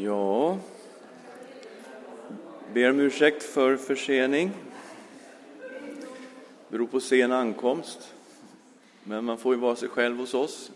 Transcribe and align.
Ja, 0.00 0.58
ber 2.74 2.90
om 2.90 3.00
ursäkt 3.00 3.42
för 3.42 3.76
försening. 3.76 4.50
beror 6.68 6.86
på 6.86 7.00
sen 7.00 7.32
ankomst. 7.32 8.14
Men 9.04 9.24
man 9.24 9.38
får 9.38 9.54
ju 9.54 9.60
vara 9.60 9.76
sig 9.76 9.88
själv 9.88 10.16
hos 10.16 10.34
oss. 10.34 10.70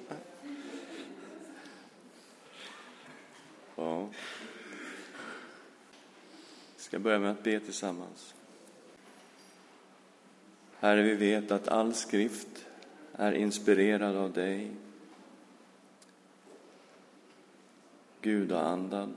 Ja. 3.76 4.08
Vi 6.76 6.82
ska 6.82 6.98
börja 6.98 7.18
med 7.18 7.30
att 7.30 7.42
be 7.42 7.60
tillsammans. 7.60 8.34
Herre, 10.78 11.02
vi 11.02 11.14
vet 11.14 11.50
att 11.50 11.68
all 11.68 11.94
skrift 11.94 12.66
är 13.12 13.32
inspirerad 13.32 14.16
av 14.16 14.32
dig. 14.32 14.70
Gudaandad. 18.22 19.12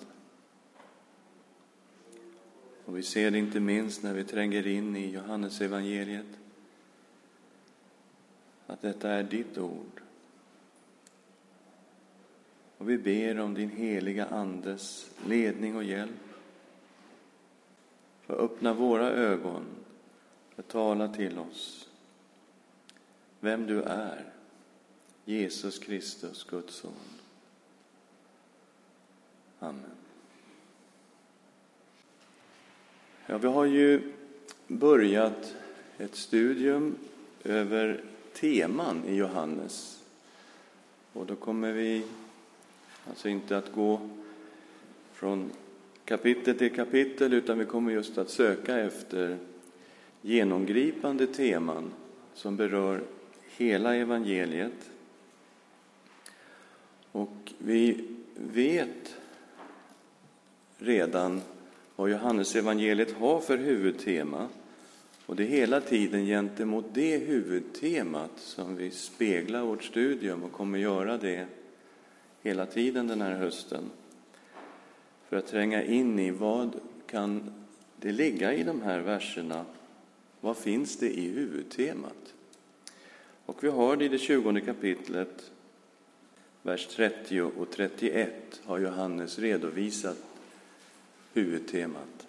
Och 2.86 2.98
vi 2.98 3.04
ser 3.04 3.32
det 3.32 3.38
inte 3.38 3.60
minst 3.60 4.04
när 4.04 4.14
vi 4.14 4.24
tränger 4.24 4.68
in 4.68 4.96
i 4.96 5.12
Johannes 5.12 5.62
evangeliet 5.62 6.26
att 8.68 8.82
detta 8.82 9.10
är 9.10 9.24
ditt 9.24 9.58
ord. 9.58 10.02
Och 12.78 12.90
vi 12.90 12.98
ber 12.98 13.40
om 13.40 13.54
din 13.54 13.70
heliga 13.70 14.26
Andes 14.26 15.10
ledning 15.26 15.76
och 15.76 15.84
hjälp. 15.84 16.12
För 18.22 18.34
öppna 18.34 18.74
våra 18.74 19.10
ögon, 19.10 19.66
för 20.56 20.64
tala 20.64 21.08
till 21.08 21.40
oss 21.40 21.90
vem 23.46 23.68
du 23.68 23.82
är, 23.82 24.34
Jesus 25.26 25.80
Kristus, 25.80 26.44
Guds 26.44 26.76
son. 26.76 26.92
Amen. 29.60 29.92
Ja, 33.26 33.38
vi 33.38 33.48
har 33.48 33.66
ju 33.66 34.02
börjat 34.68 35.56
ett 35.98 36.16
studium 36.16 36.96
över 37.44 38.04
teman 38.34 39.06
i 39.08 39.16
Johannes. 39.16 40.04
Och 41.14 41.26
då 41.26 41.36
kommer 41.36 41.72
vi 41.72 42.04
alltså 43.10 43.30
inte 43.30 43.58
att 43.58 43.72
gå 43.72 44.10
från 45.14 45.52
kapitel 46.06 46.58
till 46.58 46.76
kapitel, 46.76 47.34
utan 47.34 47.60
vi 47.60 47.66
kommer 47.66 47.92
just 47.92 48.18
att 48.18 48.30
söka 48.30 48.80
efter 48.80 49.38
genomgripande 50.22 51.28
teman 51.28 51.92
som 52.34 52.58
berör 52.58 53.04
hela 53.58 53.96
evangeliet. 53.96 54.92
Och 57.12 57.54
vi 57.58 58.08
vet 58.36 59.18
redan 60.78 61.42
vad 61.96 62.10
Johannesevangeliet 62.10 63.12
har 63.12 63.40
för 63.40 63.58
huvudtema. 63.58 64.48
Och 65.26 65.36
det 65.36 65.44
är 65.44 65.48
hela 65.48 65.82
tiden 65.82 66.26
gentemot 66.26 66.86
det 66.94 67.18
huvudtemat 67.18 68.32
som 68.36 68.76
vi 68.76 68.92
speglar 68.92 69.62
vårt 69.62 69.84
studium 69.84 70.44
och 70.44 70.52
kommer 70.52 70.80
göra 70.80 71.18
det 71.18 71.46
hela 72.42 72.66
tiden 72.66 73.08
den 73.08 73.22
här 73.22 73.34
hösten. 73.34 73.84
För 75.30 75.38
att 75.38 75.48
tränga 75.48 75.84
in 75.84 76.20
i 76.20 76.32
vad 76.32 76.80
kan 77.08 77.54
det 78.00 78.12
ligga 78.12 78.54
i 78.54 78.64
de 78.64 78.82
här 78.82 79.00
verserna? 79.00 79.66
Vad 80.42 80.58
finns 80.58 80.98
det 80.98 81.10
i 81.10 81.30
huvudtemat? 81.30 82.34
Och 83.46 83.64
vi 83.64 83.68
har 83.68 83.96
det 83.96 84.06
i 84.06 84.08
det 84.08 84.18
tjugonde 84.18 84.62
kapitlet, 84.62 85.52
vers 86.62 86.88
30 86.88 87.42
och 87.42 87.72
31 87.72 88.62
har 88.64 88.80
Johannes 88.80 89.40
redovisat 89.40 90.18
huvudtemat. 91.36 92.28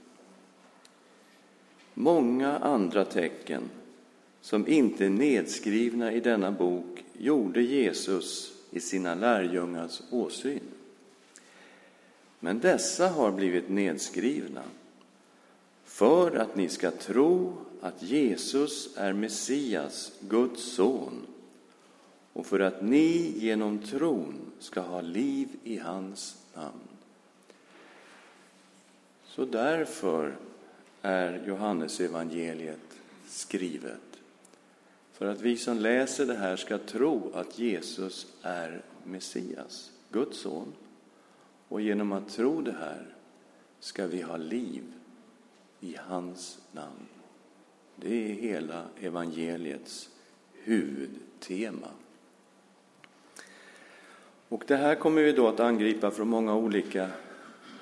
Många 1.95 2.59
andra 2.59 3.05
tecken 3.05 3.63
som 4.41 4.69
inte 4.69 5.05
är 5.05 5.11
nedskrivna 5.11 6.13
i 6.13 6.21
denna 6.21 6.53
bok 6.53 7.05
gjorde 7.13 7.63
Jesus 7.63 8.53
i 8.71 8.81
sina 8.81 9.15
lärjungars 9.15 10.03
åsyn. 10.11 10.61
Men 12.41 12.61
dessa 12.61 13.09
har 13.09 13.33
blivit 13.33 13.69
nedskrivna 13.69 14.63
för 15.85 16.37
att 16.37 16.57
ni 16.57 16.69
ska 16.69 16.91
tro 16.91 17.53
att 17.81 18.03
Jesus 18.03 18.97
är 18.97 19.13
Messias, 19.13 20.13
Guds 20.21 20.63
son, 20.63 21.27
och 22.33 22.47
för 22.47 22.61
att 22.61 22.83
ni 22.83 23.35
genom 23.37 23.79
tron 23.79 24.35
ska 24.59 24.81
ha 24.81 25.01
liv 25.01 25.49
i 25.65 25.79
hans 25.79 26.37
namn. 26.55 26.96
Så 29.37 29.45
därför 29.45 30.37
är 31.03 31.43
Johannesevangeliet 31.47 32.99
skrivet. 33.27 34.21
För 35.13 35.27
att 35.27 35.41
vi 35.41 35.57
som 35.57 35.79
läser 35.79 36.27
det 36.27 36.35
här 36.35 36.57
ska 36.57 36.79
tro 36.79 37.31
att 37.35 37.59
Jesus 37.59 38.27
är 38.43 38.83
Messias, 39.05 39.93
Guds 40.11 40.39
son. 40.39 40.73
Och 41.69 41.81
genom 41.81 42.13
att 42.13 42.29
tro 42.29 42.61
det 42.61 42.77
här 42.81 43.07
ska 43.81 44.07
vi 44.07 44.23
ha 44.23 44.37
liv 44.37 44.83
i 45.81 45.97
hans 46.01 46.59
namn. 46.73 47.07
Det 47.97 48.31
är 48.31 48.35
hela 48.35 48.85
evangeliets 49.01 50.11
huvudtema. 50.53 51.89
Och 54.49 54.65
det 54.67 54.77
här 54.77 54.95
kommer 54.95 55.23
vi 55.23 55.33
då 55.33 55.49
att 55.49 55.61
angripa 55.61 56.11
från 56.11 56.29
många 56.29 56.55
olika 56.55 57.09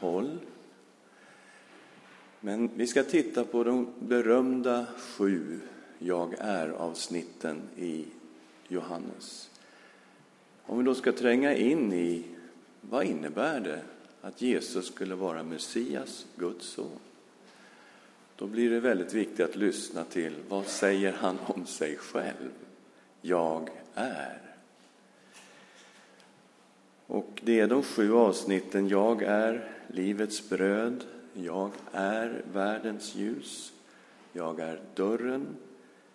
håll. 0.00 0.38
Men 2.44 2.70
vi 2.74 2.86
ska 2.86 3.02
titta 3.02 3.44
på 3.44 3.64
de 3.64 3.88
berömda 3.98 4.86
sju 4.98 5.60
Jag 5.98 6.34
är-avsnitten 6.38 7.62
i 7.76 8.04
Johannes. 8.68 9.50
Om 10.62 10.78
vi 10.78 10.84
då 10.84 10.94
ska 10.94 11.12
tränga 11.12 11.54
in 11.54 11.92
i 11.92 12.24
vad 12.80 13.04
innebär 13.04 13.60
det 13.60 13.82
att 14.20 14.42
Jesus 14.42 14.86
skulle 14.86 15.14
vara 15.14 15.42
Messias, 15.42 16.26
Guds 16.36 16.66
son? 16.66 16.98
Då 18.36 18.46
blir 18.46 18.70
det 18.70 18.80
väldigt 18.80 19.14
viktigt 19.14 19.48
att 19.48 19.56
lyssna 19.56 20.04
till 20.04 20.34
vad 20.48 20.66
säger 20.66 21.12
han 21.12 21.38
om 21.46 21.66
sig 21.66 21.96
själv? 21.96 22.50
Jag 23.20 23.70
är. 23.94 24.40
Och 27.06 27.40
det 27.44 27.60
är 27.60 27.66
de 27.66 27.82
sju 27.82 28.14
avsnitten 28.14 28.88
Jag 28.88 29.22
är 29.22 29.70
livets 29.88 30.48
bröd, 30.48 31.04
jag 31.34 31.70
är 31.92 32.42
världens 32.52 33.14
ljus. 33.14 33.72
Jag 34.32 34.60
är 34.60 34.80
dörren. 34.94 35.46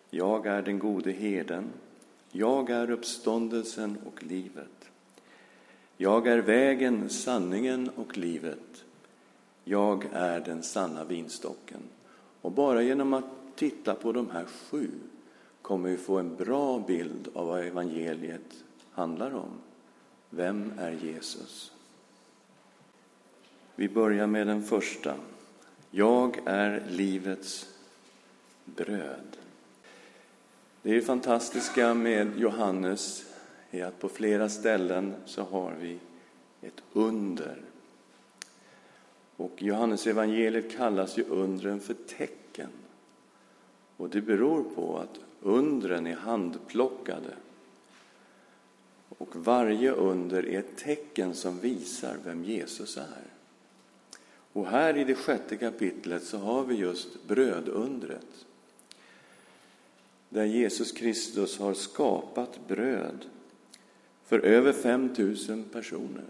Jag 0.09 0.46
är 0.46 0.62
den 0.62 0.80
gode 0.80 1.12
herden. 1.12 1.66
Jag 2.31 2.69
är 2.69 2.91
uppståndelsen 2.91 3.97
och 4.06 4.24
livet. 4.24 4.90
Jag 5.97 6.28
är 6.28 6.38
vägen, 6.38 7.09
sanningen 7.09 7.90
och 7.96 8.18
livet. 8.18 8.84
Jag 9.63 10.06
är 10.13 10.40
den 10.40 10.63
sanna 10.63 11.03
vinstocken. 11.03 11.81
Och 12.41 12.51
bara 12.51 12.81
genom 12.81 13.13
att 13.13 13.25
titta 13.56 13.96
på 13.96 14.12
de 14.12 14.30
här 14.30 14.46
sju 14.46 14.90
kommer 15.62 15.90
vi 15.90 15.97
få 15.97 16.18
en 16.18 16.36
bra 16.36 16.80
bild 16.80 17.28
av 17.34 17.47
vad 17.47 17.66
evangeliet 17.66 18.63
handlar 18.91 19.36
om. 19.36 19.51
Vem 20.30 20.74
är 20.80 20.91
Jesus? 20.91 21.72
Vi 23.79 23.90
börjar 23.90 24.28
med 24.28 24.47
den 24.47 24.63
första. 24.63 25.16
Jag 25.91 26.40
är 26.45 26.84
livets 26.90 27.69
bröd. 28.66 29.38
Det 30.81 30.95
är 30.95 31.01
fantastiska 31.01 31.94
med 31.94 32.39
Johannes 32.39 33.25
är 33.72 33.85
att 33.85 34.00
på 34.00 34.09
flera 34.09 34.50
ställen 34.50 35.13
så 35.25 35.44
har 35.44 35.73
vi 35.81 36.00
ett 36.62 36.81
under. 36.94 37.62
Och 39.35 39.62
Johannes 39.62 40.07
evangeliet 40.07 40.77
kallas 40.77 41.18
ju 41.18 41.24
undren 41.24 41.80
för 41.80 41.94
tecken. 41.94 42.69
Och 43.98 44.09
det 44.09 44.21
beror 44.21 44.63
på 44.75 44.98
att 44.98 45.19
undren 45.42 46.07
är 46.07 46.15
handplockade. 46.15 47.33
Och 49.09 49.36
varje 49.36 49.92
under 49.92 50.45
är 50.45 50.59
ett 50.59 50.77
tecken 50.77 51.33
som 51.33 51.59
visar 51.59 52.18
vem 52.25 52.44
Jesus 52.44 52.98
är. 52.98 53.38
Och 54.54 54.68
här 54.68 54.98
i 54.98 55.04
det 55.04 55.16
sjätte 55.16 55.57
kapitlet 55.57 56.24
så 56.24 56.38
har 56.38 56.63
vi 56.63 56.75
just 56.75 57.28
brödundret. 57.28 58.46
Där 60.30 60.46
Jesus 60.46 60.92
Kristus 60.92 61.60
har 61.60 61.74
skapat 61.74 62.68
bröd 62.68 63.25
för 64.25 64.40
över 64.40 64.74
5 64.74 65.10
000 65.50 65.63
personer. 65.72 66.25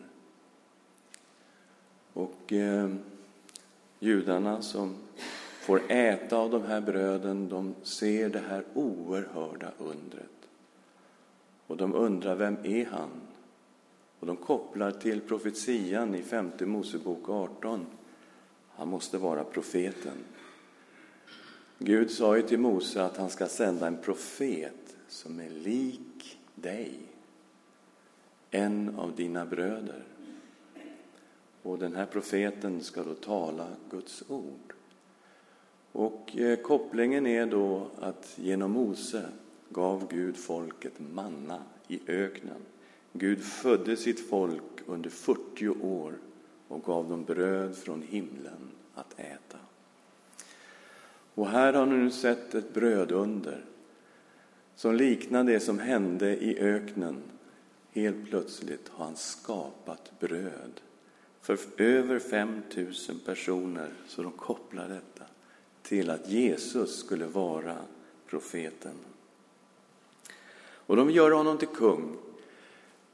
Och 2.14 2.54
eh, 2.54 2.90
judarna 4.00 4.62
som 4.62 4.96
får 5.60 5.92
äta 5.92 6.38
av 6.38 6.52
de 6.52 6.64
här 6.64 6.82
bröden, 6.82 7.50
de 7.50 7.76
ser 7.84 8.30
det 8.30 8.44
här 8.50 8.64
oerhörda 8.74 9.72
undret. 9.78 10.26
Och 11.68 11.78
de 11.78 11.94
undrar, 11.94 12.36
vem 12.36 12.58
är 12.64 12.86
han? 12.86 13.10
Och 14.20 14.28
de 14.28 14.36
kopplar 14.36 14.92
till 14.92 15.22
profetian 15.22 16.16
i 16.16 16.22
femte 16.22 16.66
Mosebok 16.66 17.30
18. 17.30 17.86
Han 18.80 18.88
måste 18.88 19.18
vara 19.18 19.44
profeten. 19.44 20.18
Gud 21.78 22.12
sa 22.12 22.38
ju 22.38 22.44
till 22.44 22.60
Mose 22.60 23.04
att 23.04 23.18
han 23.18 23.30
ska 23.30 23.48
sända 23.48 23.88
en 23.88 23.98
profet 23.98 24.96
som 25.08 25.40
är 25.40 25.50
lik 25.50 26.40
dig, 26.56 27.00
en 28.52 28.96
av 29.00 29.16
dina 29.16 29.46
bröder. 29.46 30.04
Och 31.64 31.80
den 31.80 31.96
här 31.96 32.06
profeten 32.06 32.84
ska 32.84 33.04
då 33.04 33.14
tala 33.14 33.68
Guds 33.92 34.24
ord. 34.28 34.74
Och 35.92 36.38
eh, 36.38 36.60
kopplingen 36.60 37.28
är 37.28 37.46
då 37.46 37.88
att 38.00 38.34
genom 38.36 38.72
Mose 38.72 39.26
gav 39.70 40.08
Gud 40.12 40.38
folket 40.38 40.94
manna 41.14 41.64
i 41.88 42.00
öknen. 42.08 42.62
Gud 43.14 43.44
födde 43.44 43.98
sitt 43.98 44.30
folk 44.30 44.64
under 44.88 45.10
40 45.10 45.70
år 45.70 46.14
och 46.70 46.84
gav 46.84 47.10
dem 47.10 47.24
bröd 47.24 47.78
från 47.78 48.02
himlen 48.02 48.72
att 48.96 49.20
äta. 49.20 49.58
Och 51.34 51.48
här 51.48 51.74
har 51.74 51.86
ni 51.86 51.96
nu 51.96 52.12
sett 52.12 52.56
ett 52.56 52.74
brödunder 52.74 53.66
som 54.76 54.96
liknar 54.96 55.44
det 55.44 55.60
som 55.60 55.80
hände 55.80 56.44
i 56.44 56.60
öknen. 56.60 57.22
Helt 57.92 58.30
plötsligt 58.30 58.90
har 58.90 59.06
han 59.06 59.16
skapat 59.16 60.20
bröd 60.20 60.82
för 61.42 61.58
över 61.78 62.20
5 62.20 62.62
000 62.76 62.94
personer, 63.26 63.90
så 64.08 64.24
de 64.24 64.32
kopplar 64.32 64.90
detta 64.90 65.24
till 65.82 66.10
att 66.10 66.30
Jesus 66.30 67.00
skulle 67.00 67.26
vara 67.26 67.78
profeten. 68.28 68.96
Och 70.62 70.96
de 70.96 71.12
gör 71.12 71.32
honom 71.32 71.58
till 71.58 71.68
kung, 71.68 72.18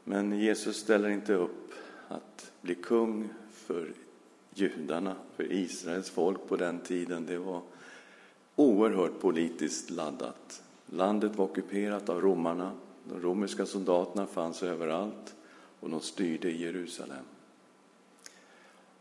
men 0.04 0.40
Jesus 0.40 0.78
ställer 0.78 1.10
inte 1.10 1.34
upp 1.34 1.74
att 2.08 2.52
bli 2.62 2.76
kung 2.76 3.30
för 3.66 3.94
judarna, 4.54 5.16
för 5.36 5.52
Israels 5.52 6.10
folk 6.10 6.48
på 6.48 6.56
den 6.56 6.80
tiden. 6.80 7.26
Det 7.26 7.38
var 7.38 7.62
oerhört 8.56 9.20
politiskt 9.20 9.90
laddat. 9.90 10.64
Landet 10.86 11.36
var 11.36 11.46
ockuperat 11.46 12.10
av 12.10 12.22
romarna. 12.22 12.72
De 13.04 13.20
romerska 13.22 13.66
soldaterna 13.66 14.28
fanns 14.28 14.64
överallt 14.64 15.36
och 15.80 15.90
de 15.90 16.00
styrde 16.00 16.52
i 16.52 16.62
Jerusalem. 16.62 17.26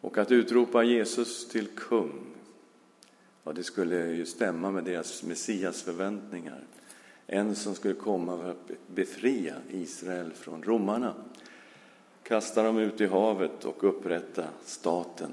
Och 0.01 0.19
att 0.19 0.33
utropa 0.33 0.83
Jesus 0.83 1.49
till 1.49 1.67
kung, 1.67 2.21
ja, 3.45 3.53
det 3.53 3.63
skulle 3.63 4.07
ju 4.07 4.27
stämma 4.27 4.71
med 4.71 4.85
deras 4.85 5.23
messiasförväntningar. 5.23 6.65
En 7.27 7.57
som 7.57 7.75
skulle 7.75 7.95
komma 7.95 8.39
för 8.39 8.51
att 8.51 8.71
befria 8.87 9.55
Israel 9.71 10.33
från 10.33 10.63
romarna, 10.63 11.15
kasta 12.25 12.63
dem 12.63 12.79
ut 12.79 13.01
i 13.01 13.07
havet 13.07 13.65
och 13.65 13.85
upprätta 13.85 14.45
staten 14.65 15.33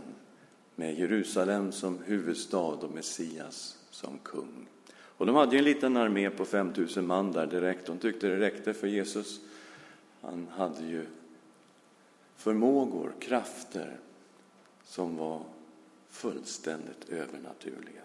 med 0.76 1.00
Jerusalem 1.00 1.72
som 1.72 2.00
huvudstad 2.06 2.58
och 2.58 2.92
Messias 2.92 3.78
som 3.90 4.20
kung. 4.24 4.68
Och 4.94 5.26
de 5.26 5.36
hade 5.36 5.52
ju 5.52 5.58
en 5.58 5.64
liten 5.64 5.98
armé 5.98 6.30
på 6.30 6.46
5000 6.46 7.08
man 7.08 7.32
där 7.32 7.48
direkt. 7.48 7.86
De 7.86 7.98
tyckte 7.98 8.28
det 8.28 8.40
räckte 8.40 8.74
för 8.74 8.88
Jesus. 8.88 9.40
Han 10.22 10.48
hade 10.52 10.86
ju 10.86 11.06
förmågor, 12.36 13.14
krafter 13.20 13.98
som 14.84 15.18
var 15.18 15.42
fullständigt 16.10 17.10
övernaturliga. 17.10 18.02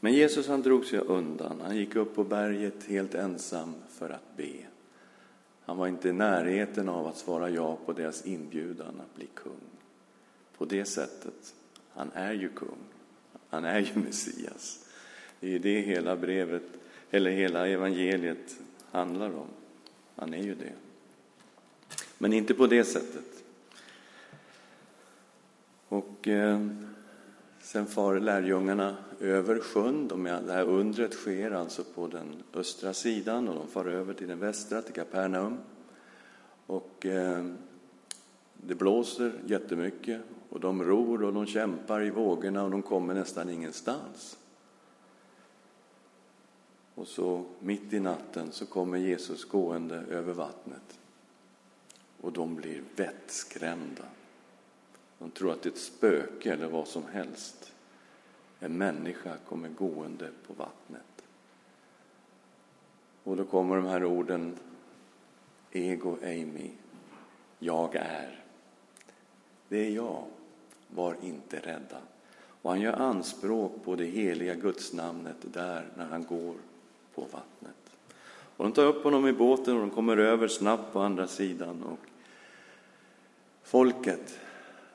Men 0.00 0.12
Jesus 0.12 0.48
han 0.48 0.62
drog 0.62 0.84
sig 0.86 0.98
undan. 0.98 1.60
Han 1.60 1.76
gick 1.76 1.96
upp 1.96 2.14
på 2.14 2.24
berget 2.24 2.84
helt 2.84 3.14
ensam 3.14 3.74
för 3.88 4.10
att 4.10 4.36
be. 4.36 4.71
Han 5.64 5.76
var 5.76 5.86
inte 5.86 6.08
i 6.08 6.12
närheten 6.12 6.88
av 6.88 7.06
att 7.06 7.16
svara 7.16 7.50
ja 7.50 7.78
på 7.86 7.92
deras 7.92 8.26
inbjudan 8.26 9.00
att 9.00 9.14
bli 9.14 9.26
kung. 9.34 9.60
På 10.58 10.64
det 10.64 10.84
sättet, 10.84 11.54
han 11.88 12.10
är 12.14 12.32
ju 12.32 12.48
kung. 12.48 12.78
Han 13.48 13.64
är 13.64 13.80
ju 13.80 14.00
Messias. 14.00 14.84
Det 15.40 15.46
är 15.46 15.50
ju 15.50 15.58
det 15.58 15.80
hela 15.80 16.16
brevet, 16.16 16.62
eller 17.10 17.30
hela 17.30 17.68
evangeliet 17.68 18.56
handlar 18.90 19.30
om. 19.30 19.48
Han 20.16 20.34
är 20.34 20.42
ju 20.42 20.54
det. 20.54 20.72
Men 22.18 22.32
inte 22.32 22.54
på 22.54 22.66
det 22.66 22.84
sättet. 22.84 23.44
Och 25.88 26.28
eh, 26.28 26.66
sen 27.62 27.86
far 27.86 28.20
lärjungarna 28.20 28.96
över 29.20 29.58
sjön. 29.58 30.08
De, 30.08 30.24
det 30.24 30.52
här 30.52 30.64
undret 30.64 31.12
sker 31.12 31.50
alltså 31.50 31.84
på 31.84 32.06
den 32.06 32.42
östra 32.54 32.94
sidan 32.94 33.48
och 33.48 33.54
de 33.54 33.68
far 33.68 33.84
över 33.84 34.14
till 34.14 34.28
den 34.28 34.38
västra, 34.38 34.82
till 34.82 34.94
Kapernaum. 34.94 35.58
Och 36.66 37.06
eh, 37.06 37.46
det 38.54 38.74
blåser 38.74 39.32
jättemycket 39.46 40.20
och 40.50 40.60
de 40.60 40.82
ror 40.82 41.22
och 41.22 41.32
de 41.32 41.46
kämpar 41.46 42.02
i 42.02 42.10
vågorna 42.10 42.64
och 42.64 42.70
de 42.70 42.82
kommer 42.82 43.14
nästan 43.14 43.50
ingenstans. 43.50 44.38
Och 46.94 47.08
så 47.08 47.44
mitt 47.58 47.92
i 47.92 48.00
natten 48.00 48.52
så 48.52 48.66
kommer 48.66 48.98
Jesus 48.98 49.44
gående 49.44 49.96
över 49.96 50.32
vattnet 50.32 50.98
och 52.20 52.32
de 52.32 52.54
blir 52.54 52.82
vettskrämda. 52.96 54.04
De 55.22 55.30
tror 55.30 55.52
att 55.52 55.62
det 55.62 55.68
är 55.68 55.72
ett 55.72 55.78
spöke 55.78 56.52
eller 56.52 56.68
vad 56.68 56.88
som 56.88 57.02
helst. 57.12 57.72
En 58.60 58.78
människa 58.78 59.36
kommer 59.48 59.68
gående 59.68 60.28
på 60.46 60.52
vattnet. 60.52 61.24
Och 63.24 63.36
då 63.36 63.44
kommer 63.44 63.76
de 63.76 63.86
här 63.86 64.04
orden 64.04 64.56
Ego 65.70 66.16
Amy. 66.22 66.70
jag 67.58 67.94
är. 67.94 68.44
Det 69.68 69.86
är 69.86 69.90
jag, 69.90 70.24
var 70.88 71.16
inte 71.22 71.58
rädda. 71.58 72.00
Och 72.62 72.70
han 72.70 72.80
gör 72.80 72.92
anspråk 72.92 73.84
på 73.84 73.96
det 73.96 74.04
heliga 74.04 74.54
gudsnamnet 74.54 75.36
där 75.42 75.88
när 75.96 76.06
han 76.06 76.24
går 76.24 76.54
på 77.14 77.20
vattnet. 77.20 77.96
Och 78.56 78.64
de 78.64 78.72
tar 78.72 78.86
upp 78.86 79.04
honom 79.04 79.26
i 79.26 79.32
båten 79.32 79.74
och 79.74 79.80
de 79.80 79.90
kommer 79.90 80.16
över 80.16 80.48
snabbt 80.48 80.92
på 80.92 81.00
andra 81.00 81.26
sidan. 81.26 81.82
Och 81.82 81.98
folket, 83.62 84.38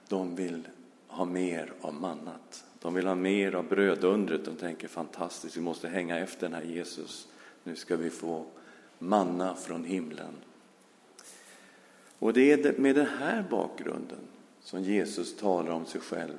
de 0.07 0.35
vill 0.35 0.67
ha 1.07 1.25
mer 1.25 1.73
av 1.81 1.93
mannat. 1.93 2.65
De 2.79 2.93
vill 2.93 3.07
ha 3.07 3.15
mer 3.15 3.55
av 3.55 3.67
brödundret. 3.67 4.45
De 4.45 4.55
tänker 4.55 4.87
fantastiskt, 4.87 5.57
vi 5.57 5.61
måste 5.61 5.87
hänga 5.87 6.19
efter 6.19 6.49
den 6.49 6.53
här 6.53 6.63
Jesus. 6.63 7.27
Nu 7.63 7.75
ska 7.75 7.97
vi 7.97 8.09
få 8.09 8.45
manna 8.99 9.55
från 9.55 9.83
himlen. 9.83 10.33
Och 12.19 12.33
det 12.33 12.51
är 12.51 12.79
med 12.79 12.95
den 12.95 13.07
här 13.19 13.45
bakgrunden 13.49 14.19
som 14.61 14.83
Jesus 14.83 15.37
talar 15.37 15.71
om 15.71 15.85
sig 15.85 16.01
själv 16.01 16.37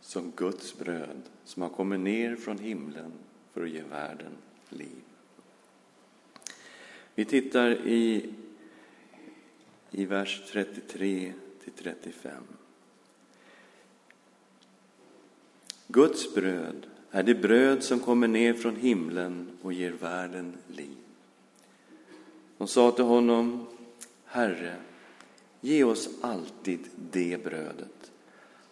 som 0.00 0.32
Guds 0.36 0.78
bröd 0.78 1.22
som 1.44 1.62
har 1.62 1.68
kommit 1.68 2.00
ner 2.00 2.36
från 2.36 2.58
himlen 2.58 3.12
för 3.52 3.62
att 3.62 3.70
ge 3.70 3.82
världen 3.82 4.32
liv. 4.68 5.02
Vi 7.14 7.24
tittar 7.24 7.86
i, 7.86 8.32
i 9.90 10.04
vers 10.04 10.42
33 10.52 11.32
35. 11.70 12.32
Guds 15.86 16.34
bröd 16.34 16.86
är 17.10 17.22
det 17.22 17.34
bröd 17.34 17.84
som 17.84 18.00
kommer 18.00 18.28
ner 18.28 18.54
från 18.54 18.76
himlen 18.76 19.48
och 19.62 19.72
ger 19.72 19.92
världen 19.92 20.54
liv. 20.66 20.96
De 22.58 22.68
sa 22.68 22.90
till 22.90 23.04
honom, 23.04 23.66
Herre, 24.24 24.76
ge 25.60 25.84
oss 25.84 26.08
alltid 26.20 26.80
det 27.12 27.44
brödet. 27.44 28.12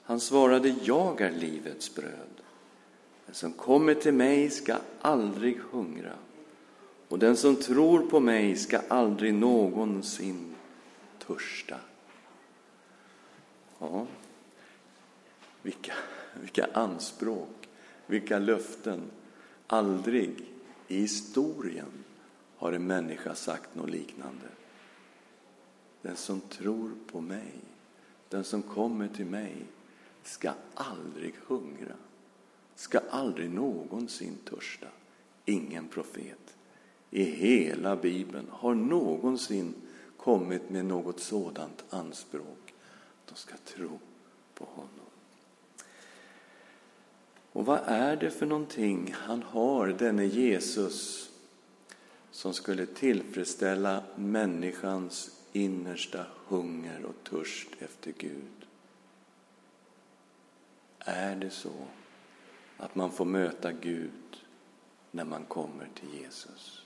Han 0.02 0.20
svarade, 0.20 0.74
jag 0.82 1.20
är 1.20 1.30
livets 1.30 1.94
bröd. 1.94 2.42
Den 3.26 3.34
som 3.34 3.52
kommer 3.52 3.94
till 3.94 4.14
mig 4.14 4.50
ska 4.50 4.76
aldrig 5.00 5.58
hungra 5.70 6.12
och 7.08 7.18
den 7.18 7.36
som 7.36 7.56
tror 7.56 8.06
på 8.06 8.20
mig 8.20 8.56
ska 8.56 8.80
aldrig 8.88 9.34
någonsin 9.34 10.54
törsta. 11.26 11.76
Ja, 13.78 14.06
vilka, 15.62 15.92
vilka 16.40 16.66
anspråk, 16.72 17.68
vilka 18.06 18.38
löften. 18.38 19.02
Aldrig 19.66 20.52
i 20.88 21.00
historien 21.00 22.04
har 22.56 22.72
en 22.72 22.86
människa 22.86 23.34
sagt 23.34 23.74
något 23.74 23.90
liknande. 23.90 24.46
Den 26.02 26.16
som 26.16 26.40
tror 26.40 26.90
på 27.06 27.20
mig, 27.20 27.52
den 28.28 28.44
som 28.44 28.62
kommer 28.62 29.08
till 29.08 29.26
mig, 29.26 29.56
ska 30.22 30.52
aldrig 30.74 31.34
hungra, 31.46 31.96
ska 32.74 33.00
aldrig 33.10 33.50
någonsin 33.50 34.36
törsta. 34.44 34.88
Ingen 35.44 35.88
profet 35.88 36.56
i 37.10 37.22
hela 37.22 37.96
Bibeln 37.96 38.46
har 38.50 38.74
någonsin 38.74 39.74
kommit 40.16 40.70
med 40.70 40.84
något 40.84 41.20
sådant 41.20 41.84
anspråk. 41.90 42.65
De 43.28 43.34
ska 43.34 43.56
tro 43.56 43.98
på 44.54 44.64
honom. 44.64 45.06
Och 47.52 47.66
vad 47.66 47.80
är 47.84 48.16
det 48.16 48.30
för 48.30 48.46
någonting 48.46 49.14
han 49.18 49.42
har, 49.42 49.88
denne 49.88 50.24
Jesus, 50.24 51.30
som 52.30 52.54
skulle 52.54 52.86
tillfredsställa 52.86 54.02
människans 54.14 55.40
innersta 55.52 56.26
hunger 56.46 57.04
och 57.04 57.30
törst 57.30 57.68
efter 57.78 58.12
Gud. 58.18 58.66
Är 60.98 61.36
det 61.36 61.50
så 61.50 61.72
att 62.76 62.94
man 62.94 63.12
får 63.12 63.24
möta 63.24 63.72
Gud 63.72 64.36
när 65.10 65.24
man 65.24 65.44
kommer 65.44 65.88
till 65.94 66.20
Jesus? 66.20 66.82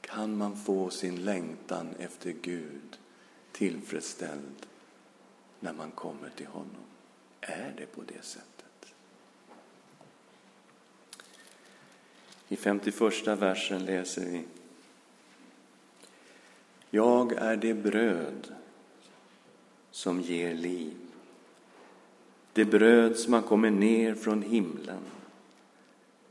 Kan 0.00 0.36
man 0.36 0.56
få 0.56 0.90
sin 0.90 1.24
längtan 1.24 1.94
efter 1.98 2.30
Gud 2.30 2.98
tillfredsställd 3.52 4.66
när 5.60 5.72
man 5.72 5.90
kommer 5.90 6.28
till 6.36 6.46
honom? 6.46 6.84
Är 7.40 7.74
det 7.76 7.86
på 7.86 8.02
det 8.02 8.24
sättet? 8.24 8.94
I 12.48 12.56
51 12.56 13.26
versen 13.26 13.84
läser 13.84 14.24
vi 14.24 14.44
Jag 16.90 17.32
är 17.32 17.56
det 17.56 17.74
bröd 17.74 18.54
som 19.90 20.20
ger 20.20 20.54
liv. 20.54 20.96
Det 22.52 22.64
bröd 22.64 23.18
som 23.18 23.32
har 23.32 23.42
kommit 23.42 23.72
ner 23.72 24.14
från 24.14 24.42
himlen. 24.42 25.00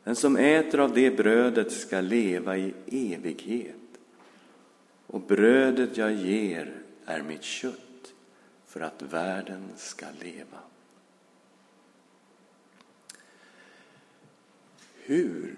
Den 0.03 0.15
som 0.15 0.37
äter 0.37 0.79
av 0.79 0.93
det 0.93 1.17
brödet 1.17 1.71
ska 1.71 2.01
leva 2.01 2.57
i 2.57 2.73
evighet. 2.87 3.75
Och 5.07 5.21
brödet 5.21 5.97
jag 5.97 6.13
ger 6.13 6.80
är 7.11 7.21
mitt 7.21 7.43
kött 7.43 8.13
för 8.65 8.81
att 8.81 9.01
världen 9.01 9.71
ska 9.77 10.05
leva. 10.19 10.59
Hur 14.95 15.55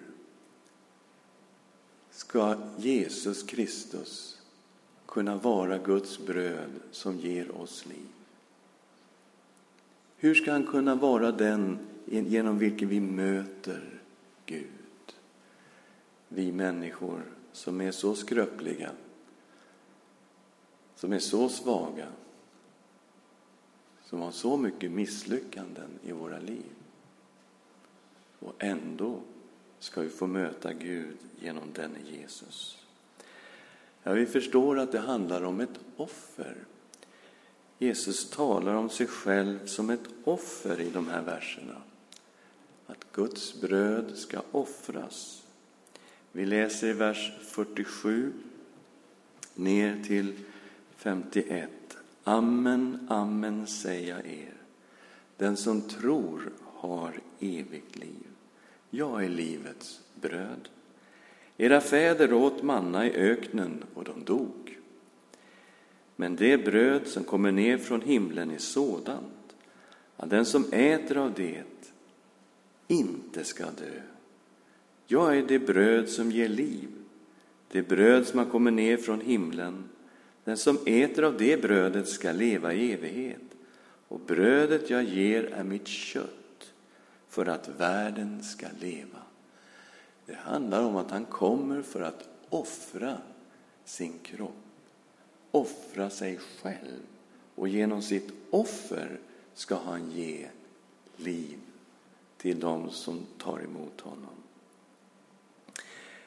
ska 2.11 2.57
Jesus 2.77 3.43
Kristus 3.43 4.41
kunna 5.05 5.35
vara 5.35 5.77
Guds 5.77 6.19
bröd 6.19 6.71
som 6.91 7.19
ger 7.19 7.57
oss 7.57 7.85
liv? 7.85 8.07
Hur 10.17 10.35
ska 10.35 10.51
han 10.51 10.67
kunna 10.67 10.95
vara 10.95 11.31
den 11.31 11.79
genom 12.05 12.57
vilken 12.57 12.89
vi 12.89 12.99
möter 12.99 14.01
Gud? 14.45 14.67
Vi 16.27 16.51
människor 16.51 17.23
som 17.51 17.81
är 17.81 17.91
så 17.91 18.15
skröpliga, 18.15 18.91
som 21.03 21.13
är 21.13 21.19
så 21.19 21.49
svaga, 21.49 22.07
som 24.05 24.21
har 24.21 24.31
så 24.31 24.57
mycket 24.57 24.91
misslyckanden 24.91 25.89
i 26.03 26.11
våra 26.11 26.39
liv. 26.39 26.71
Och 28.39 28.53
ändå 28.59 29.19
ska 29.79 30.01
vi 30.01 30.09
få 30.09 30.27
möta 30.27 30.73
Gud 30.73 31.17
genom 31.39 31.73
denne 31.73 31.97
Jesus. 32.11 32.77
Ja, 34.03 34.13
vi 34.13 34.25
förstår 34.25 34.79
att 34.79 34.91
det 34.91 34.99
handlar 34.99 35.43
om 35.43 35.59
ett 35.59 35.79
offer. 35.97 36.55
Jesus 37.79 38.29
talar 38.29 38.73
om 38.73 38.89
sig 38.89 39.07
själv 39.07 39.65
som 39.65 39.89
ett 39.89 40.07
offer 40.23 40.81
i 40.81 40.89
de 40.89 41.07
här 41.07 41.21
verserna. 41.21 41.81
Att 42.87 43.05
Guds 43.11 43.61
bröd 43.61 44.17
ska 44.17 44.41
offras. 44.51 45.43
Vi 46.31 46.45
läser 46.45 46.87
i 46.87 46.93
vers 46.93 47.31
47 47.41 48.33
ner 49.55 50.03
till 50.03 50.33
51. 51.03 51.69
Amen, 52.23 53.07
amen 53.09 53.67
säger 53.67 54.15
jag 54.15 54.25
er. 54.25 54.53
Den 55.37 55.57
som 55.57 55.81
tror 55.81 56.51
har 56.63 57.19
evigt 57.39 57.95
liv. 57.95 58.27
Jag 58.89 59.23
är 59.23 59.29
livets 59.29 60.01
bröd. 60.21 60.69
Era 61.57 61.81
fäder 61.81 62.33
åt 62.33 62.63
manna 62.63 63.07
i 63.07 63.11
öknen 63.11 63.83
och 63.93 64.03
de 64.03 64.23
dog. 64.23 64.79
Men 66.15 66.35
det 66.35 66.65
bröd 66.65 67.07
som 67.07 67.23
kommer 67.23 67.51
ner 67.51 67.77
från 67.77 68.01
himlen 68.01 68.51
är 68.51 68.57
sådant 68.57 69.55
att 70.17 70.29
den 70.29 70.45
som 70.45 70.65
äter 70.71 71.17
av 71.17 71.33
det 71.33 71.63
inte 72.87 73.43
ska 73.43 73.63
dö. 73.63 74.01
Jag 75.07 75.37
är 75.37 75.43
det 75.47 75.59
bröd 75.59 76.09
som 76.09 76.31
ger 76.31 76.49
liv, 76.49 76.89
det 77.71 77.87
bröd 77.87 78.27
som 78.27 78.39
har 78.39 78.45
kommit 78.45 78.73
ner 78.73 78.97
från 78.97 79.21
himlen. 79.21 79.89
Den 80.43 80.57
som 80.57 80.79
äter 80.85 81.23
av 81.23 81.37
det 81.37 81.61
brödet 81.61 82.09
ska 82.09 82.31
leva 82.31 82.73
i 82.73 82.93
evighet, 82.93 83.41
och 84.07 84.19
brödet 84.19 84.89
jag 84.89 85.03
ger 85.03 85.43
är 85.43 85.63
mitt 85.63 85.87
kött 85.87 86.73
för 87.29 87.45
att 87.45 87.69
världen 87.77 88.43
ska 88.43 88.67
leva. 88.79 89.19
Det 90.25 90.35
handlar 90.35 90.83
om 90.83 90.95
att 90.95 91.11
han 91.11 91.25
kommer 91.25 91.81
för 91.81 92.01
att 92.01 92.29
offra 92.49 93.17
sin 93.85 94.19
kropp, 94.19 94.51
offra 95.51 96.09
sig 96.09 96.39
själv 96.61 97.01
och 97.55 97.67
genom 97.67 98.01
sitt 98.01 98.31
offer 98.49 99.19
ska 99.53 99.75
han 99.75 100.11
ge 100.11 100.47
liv 101.17 101.57
till 102.37 102.59
dem 102.59 102.89
som 102.89 103.19
tar 103.37 103.59
emot 103.59 104.01
honom. 104.01 104.35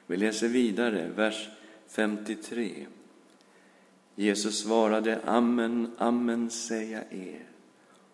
Vi 0.06 0.16
läser 0.16 0.48
vidare, 0.48 1.08
vers 1.16 1.48
53. 1.88 2.86
Jesus 4.16 4.58
svarade, 4.58 5.20
Amen, 5.24 5.90
amen 5.98 6.50
säger 6.50 7.04
jag 7.10 7.20
er. 7.20 7.46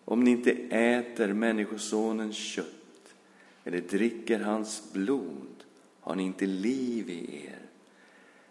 Om 0.05 0.23
ni 0.23 0.31
inte 0.31 0.51
äter 0.69 1.33
Människosonens 1.33 2.35
kött 2.35 3.15
eller 3.63 3.81
dricker 3.81 4.39
hans 4.39 4.93
blod 4.93 5.63
har 5.99 6.15
ni 6.15 6.23
inte 6.23 6.45
liv 6.45 7.09
i 7.09 7.45
er. 7.45 7.59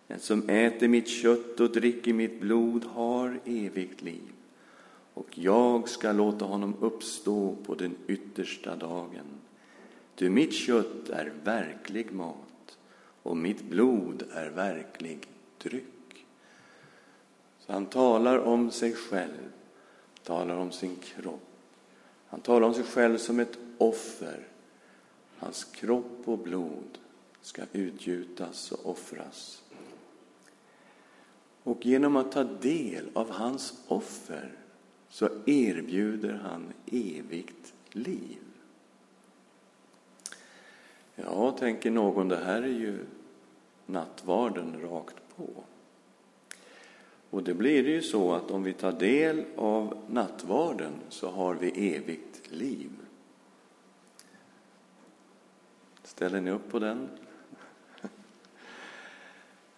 Den 0.06 0.20
som 0.20 0.48
äter 0.48 0.88
mitt 0.88 1.08
kött 1.08 1.60
och 1.60 1.72
dricker 1.72 2.12
mitt 2.12 2.40
blod 2.40 2.84
har 2.84 3.40
evigt 3.44 4.02
liv 4.02 4.32
och 5.14 5.38
jag 5.38 5.88
ska 5.88 6.12
låta 6.12 6.44
honom 6.44 6.74
uppstå 6.80 7.56
på 7.66 7.74
den 7.74 7.94
yttersta 8.06 8.76
dagen. 8.76 9.26
Ty 10.14 10.28
mitt 10.28 10.52
kött 10.54 11.08
är 11.08 11.32
verklig 11.44 12.12
mat 12.12 12.78
och 13.22 13.36
mitt 13.36 13.62
blod 13.62 14.22
är 14.32 14.50
verklig 14.50 15.18
dryck. 15.58 15.91
Så 17.66 17.72
han 17.72 17.86
talar 17.86 18.38
om 18.38 18.70
sig 18.70 18.92
själv, 18.94 19.52
talar 20.24 20.56
om 20.56 20.72
sin 20.72 20.96
kropp. 20.96 21.48
Han 22.26 22.40
talar 22.40 22.66
om 22.66 22.74
sig 22.74 22.84
själv 22.84 23.18
som 23.18 23.40
ett 23.40 23.58
offer 23.78 24.48
Hans 25.42 25.64
kropp 25.64 26.28
och 26.28 26.38
blod 26.38 26.98
ska 27.40 27.62
utgjutas 27.72 28.72
och 28.72 28.90
offras. 28.90 29.62
Och 31.62 31.86
genom 31.86 32.16
att 32.16 32.32
ta 32.32 32.44
del 32.44 33.10
av 33.12 33.30
hans 33.30 33.74
offer 33.88 34.52
så 35.08 35.28
erbjuder 35.46 36.32
han 36.32 36.72
evigt 36.86 37.74
liv. 37.90 38.38
Ja, 41.14 41.56
tänker 41.58 41.90
någon, 41.90 42.28
det 42.28 42.44
här 42.44 42.62
är 42.62 42.66
ju 42.66 42.98
nattvarden 43.86 44.80
rakt 44.80 45.36
på. 45.36 45.48
Och 47.32 47.42
det 47.42 47.54
blir 47.54 47.82
det 47.82 47.90
ju 47.90 48.02
så 48.02 48.32
att 48.32 48.50
om 48.50 48.62
vi 48.62 48.72
tar 48.72 48.92
del 48.92 49.44
av 49.56 49.98
nattvarden 50.10 50.92
så 51.08 51.30
har 51.30 51.54
vi 51.54 51.94
evigt 51.96 52.52
liv. 52.52 52.90
Ställer 56.02 56.40
ni 56.40 56.50
upp 56.50 56.70
på 56.70 56.78
den? 56.78 57.08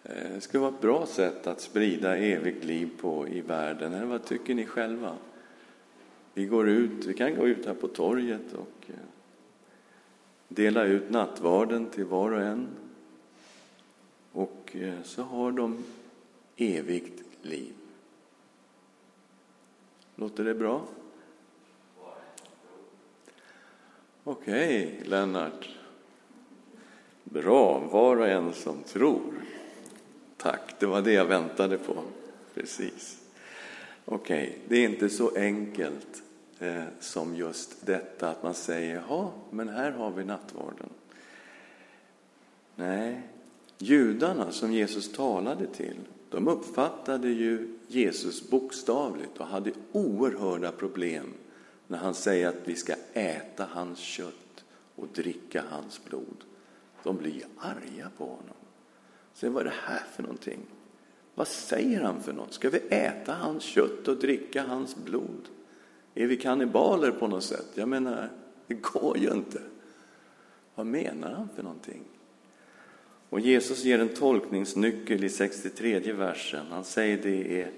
Eh, 0.03 0.33
det 0.33 0.41
skulle 0.41 0.61
vara 0.61 0.73
ett 0.73 0.81
bra 0.81 1.05
sätt 1.05 1.47
att 1.47 1.61
sprida 1.61 2.17
evigt 2.17 2.63
liv 2.63 2.89
på 3.01 3.27
i 3.27 3.41
världen. 3.41 3.93
Eller 3.93 4.05
vad 4.05 4.25
tycker 4.25 4.55
ni 4.55 4.65
själva? 4.65 5.17
Vi 6.33 6.45
går 6.45 6.69
ut, 6.69 7.05
vi 7.05 7.13
kan 7.13 7.35
gå 7.35 7.47
ut 7.47 7.65
här 7.65 7.73
på 7.73 7.87
torget 7.87 8.53
och 8.53 8.89
eh, 8.89 8.95
dela 10.47 10.83
ut 10.83 11.09
nattvarden 11.09 11.85
till 11.85 12.05
var 12.05 12.31
och 12.31 12.41
en. 12.41 12.67
Och 14.31 14.75
eh, 14.75 15.01
så 15.03 15.21
har 15.23 15.51
de 15.51 15.83
evigt 16.57 17.24
liv. 17.45 17.73
Låter 20.15 20.43
det 20.43 20.53
bra? 20.53 20.85
Okej, 24.23 24.95
okay, 24.95 25.09
Lennart. 25.09 25.69
Bra, 27.23 27.79
var 27.79 28.17
och 28.17 28.27
en 28.27 28.53
som 28.53 28.83
tror. 28.83 29.33
Tack, 30.37 30.79
det 30.79 30.85
var 30.85 31.01
det 31.01 31.13
jag 31.13 31.25
väntade 31.25 31.77
på. 31.77 32.03
Precis. 32.53 33.21
Okej, 34.05 34.47
okay. 34.47 34.59
det 34.67 34.75
är 34.75 34.89
inte 34.89 35.09
så 35.09 35.35
enkelt 35.35 36.23
eh, 36.59 36.83
som 36.99 37.35
just 37.35 37.85
detta 37.85 38.29
att 38.29 38.43
man 38.43 38.53
säger 38.53 39.03
ja, 39.09 39.31
men 39.49 39.69
här 39.69 39.91
har 39.91 40.11
vi 40.11 40.23
nattvarden. 40.23 40.89
Nej, 42.75 43.21
judarna 43.77 44.51
som 44.51 44.73
Jesus 44.73 45.11
talade 45.11 45.67
till, 45.67 45.99
de 46.35 46.47
uppfattade 46.47 47.29
ju 47.29 47.67
Jesus 47.87 48.49
bokstavligt 48.49 49.37
och 49.37 49.45
hade 49.45 49.71
oerhörda 49.91 50.71
problem 50.71 51.33
när 51.87 51.97
han 51.97 52.13
säger 52.13 52.47
att 52.47 52.61
vi 52.63 52.75
ska 52.75 52.93
äta 53.13 53.67
hans 53.71 53.99
kött 53.99 54.63
och 54.95 55.07
dricka 55.13 55.63
hans 55.69 56.05
blod. 56.05 56.43
De 57.03 57.17
blir 57.17 57.43
arga 57.59 58.11
på 58.17 58.23
honom. 58.23 58.55
Så 59.33 59.49
vad 59.49 59.61
är 59.61 59.65
det 59.65 59.75
här 59.83 60.03
för 60.15 60.23
någonting? 60.23 60.59
Vad 61.35 61.47
säger 61.47 62.01
han 62.01 62.23
för 62.23 62.33
något? 62.33 62.53
Ska 62.53 62.69
vi 62.69 62.79
äta 62.89 63.33
hans 63.33 63.63
kött 63.63 64.07
och 64.07 64.17
dricka 64.17 64.63
hans 64.63 64.95
blod? 64.95 65.49
Är 66.15 66.27
vi 66.27 66.37
kannibaler 66.37 67.11
på 67.11 67.27
något 67.27 67.43
sätt? 67.43 67.67
Jag 67.73 67.87
menar, 67.87 68.29
det 68.67 68.73
går 68.73 69.17
ju 69.17 69.31
inte. 69.31 69.61
Vad 70.75 70.85
menar 70.85 71.31
han 71.31 71.49
för 71.55 71.63
någonting? 71.63 72.03
Och 73.35 73.41
Jesus 73.41 73.83
ger 73.83 73.99
en 73.99 74.09
tolkningsnyckel 74.09 75.23
i 75.23 75.29
63 75.29 76.11
versen. 76.13 76.65
Han 76.69 76.83
säger 76.83 77.17
det 77.17 77.61
är 77.61 77.71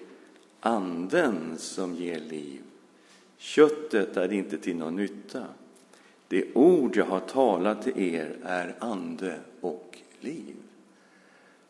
anden 0.60 1.58
som 1.58 1.96
ger 1.96 2.20
liv. 2.20 2.62
Köttet 3.38 4.18
är 4.18 4.34
inte 4.34 4.58
till 4.58 4.76
någon 4.76 4.96
nytta. 4.96 5.46
Det 6.28 6.54
ord 6.54 6.96
jag 6.96 7.06
har 7.06 7.20
talat 7.20 7.84
till 7.84 8.16
er 8.16 8.38
är 8.44 8.76
ande 8.80 9.40
och 9.62 10.00
liv. 10.20 10.56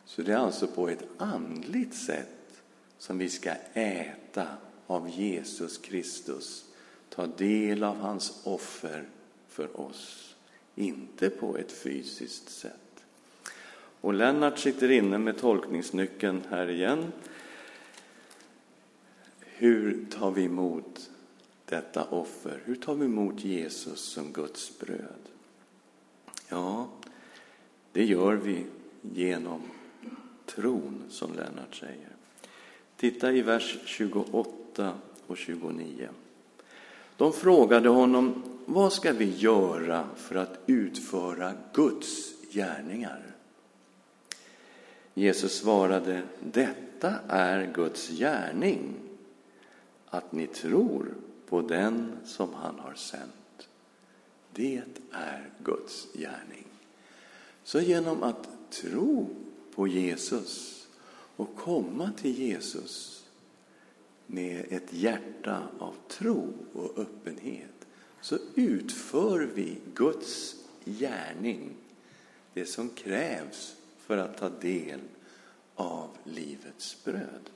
Så 0.04 0.22
det 0.22 0.32
är 0.32 0.36
alltså 0.36 0.66
på 0.66 0.88
ett 0.88 1.04
andligt 1.16 1.94
sätt 1.94 2.62
som 2.98 3.18
vi 3.18 3.28
ska 3.28 3.50
äta 3.74 4.46
av 4.86 5.08
Jesus 5.10 5.78
Kristus, 5.78 6.64
ta 7.08 7.26
del 7.26 7.84
av 7.84 7.96
hans 7.96 8.40
offer 8.44 9.08
för 9.48 9.80
oss, 9.80 10.36
inte 10.74 11.30
på 11.30 11.56
ett 11.56 11.72
fysiskt 11.72 12.50
sätt. 12.50 12.87
Och 14.00 14.14
Lennart 14.14 14.58
sitter 14.58 14.90
inne 14.90 15.18
med 15.18 15.38
tolkningsnyckeln 15.38 16.42
här 16.50 16.70
igen. 16.70 17.12
Hur 19.40 20.06
tar 20.10 20.30
vi 20.30 20.44
emot 20.44 21.10
detta 21.64 22.04
offer? 22.04 22.60
Hur 22.64 22.74
tar 22.74 22.94
vi 22.94 23.04
emot 23.04 23.44
Jesus 23.44 24.00
som 24.00 24.32
Guds 24.32 24.78
bröd? 24.78 25.28
Ja, 26.48 26.88
det 27.92 28.04
gör 28.04 28.34
vi 28.34 28.66
genom 29.02 29.62
tron, 30.46 31.02
som 31.08 31.34
Lennart 31.34 31.74
säger. 31.74 32.08
Titta 32.96 33.32
i 33.32 33.42
vers 33.42 33.78
28 33.84 34.92
och 35.26 35.36
29. 35.36 36.08
De 37.16 37.32
frågade 37.32 37.88
honom, 37.88 38.42
vad 38.66 38.92
ska 38.92 39.12
vi 39.12 39.36
göra 39.36 40.04
för 40.16 40.34
att 40.34 40.58
utföra 40.66 41.52
Guds 41.72 42.32
gärningar? 42.50 43.27
Jesus 45.18 45.58
svarade, 45.58 46.22
detta 46.40 47.14
är 47.28 47.72
Guds 47.74 48.08
gärning, 48.08 48.94
att 50.06 50.32
ni 50.32 50.46
tror 50.46 51.14
på 51.48 51.60
den 51.60 52.12
som 52.24 52.54
han 52.54 52.78
har 52.78 52.94
sänt. 52.94 53.68
Det 54.52 54.82
är 55.12 55.50
Guds 55.64 56.08
gärning. 56.14 56.66
Så 57.64 57.80
genom 57.80 58.22
att 58.22 58.48
tro 58.70 59.28
på 59.74 59.88
Jesus 59.88 60.86
och 61.36 61.56
komma 61.56 62.10
till 62.16 62.38
Jesus 62.38 63.26
med 64.26 64.66
ett 64.70 64.92
hjärta 64.92 65.62
av 65.78 65.94
tro 66.08 66.52
och 66.72 66.98
öppenhet 66.98 67.86
så 68.20 68.38
utför 68.54 69.50
vi 69.54 69.78
Guds 69.94 70.56
gärning, 70.84 71.74
det 72.54 72.66
som 72.66 72.88
krävs 72.88 73.77
för 74.08 74.18
att 74.18 74.36
ta 74.36 74.48
del 74.48 75.00
av 75.74 76.08
livets 76.24 77.04
bröd. 77.04 77.50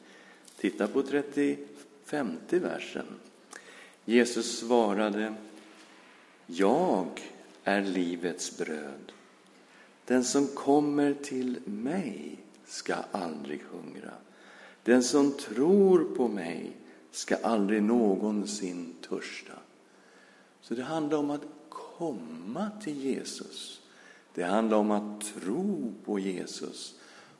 Titta 0.56 0.88
på 0.88 1.02
35 1.02 2.36
versen. 2.50 3.06
Jesus 4.04 4.58
svarade 4.58 5.34
Jag 6.46 7.08
är 7.64 7.82
livets 7.82 8.58
bröd. 8.58 9.12
Den 10.04 10.24
som 10.24 10.46
kommer 10.46 11.14
till 11.14 11.60
mig 11.64 12.38
ska 12.66 12.94
aldrig 13.12 13.62
hungra. 13.62 14.12
Den 14.82 15.02
som 15.02 15.32
tror 15.32 16.16
på 16.16 16.28
mig 16.28 16.72
ska 17.10 17.36
aldrig 17.36 17.82
någonsin 17.82 18.94
törsta. 19.08 19.54
Så 20.60 20.74
det 20.74 20.82
handlar 20.82 21.18
om 21.18 21.30
att 21.30 21.46
komma 21.68 22.70
till 22.82 23.04
Jesus. 23.04 23.81
Det 24.34 24.42
handlar 24.42 24.76
om 24.76 24.90
att 24.90 25.20
tro 25.20 25.94
på 26.04 26.18
Jesus 26.18 26.94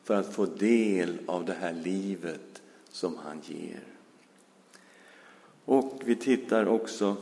för 0.05 0.14
att 0.14 0.35
få 0.35 0.46
del 0.46 1.18
av 1.26 1.44
det 1.44 1.57
här 1.61 1.72
livet 1.72 2.62
som 2.90 3.16
han 3.16 3.40
ger. 3.44 3.83
Och 5.64 6.02
vi 6.05 6.16
tittar 6.16 6.66
också 6.66 7.16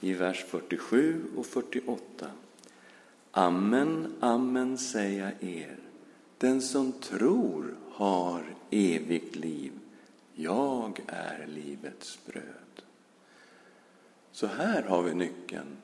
i 0.00 0.12
vers 0.12 0.44
47 0.48 1.24
och 1.36 1.46
48. 1.46 2.26
Amen, 3.30 4.14
amen 4.20 4.78
säger 4.78 5.22
jag 5.22 5.50
er. 5.50 5.76
Den 6.38 6.62
som 6.62 6.92
tror 6.92 7.74
har 7.90 8.44
evigt 8.70 9.36
liv. 9.36 9.72
Jag 10.34 11.00
är 11.06 11.46
livets 11.46 12.18
bröd. 12.26 12.82
Så 14.32 14.46
här 14.46 14.82
har 14.82 15.02
vi 15.02 15.14
nyckeln. 15.14 15.76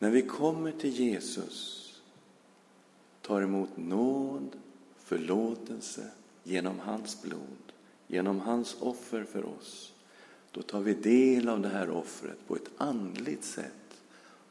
När 0.00 0.10
vi 0.10 0.22
kommer 0.22 0.72
till 0.72 0.90
Jesus, 0.90 1.76
tar 3.22 3.42
emot 3.42 3.76
nåd, 3.76 4.56
förlåtelse 4.98 6.10
genom 6.42 6.78
hans 6.78 7.22
blod, 7.22 7.72
genom 8.06 8.40
hans 8.40 8.76
offer 8.80 9.24
för 9.24 9.44
oss, 9.44 9.92
då 10.50 10.62
tar 10.62 10.80
vi 10.80 10.94
del 10.94 11.48
av 11.48 11.60
det 11.60 11.68
här 11.68 11.90
offret 11.90 12.46
på 12.46 12.56
ett 12.56 12.70
andligt 12.76 13.44
sätt 13.44 14.02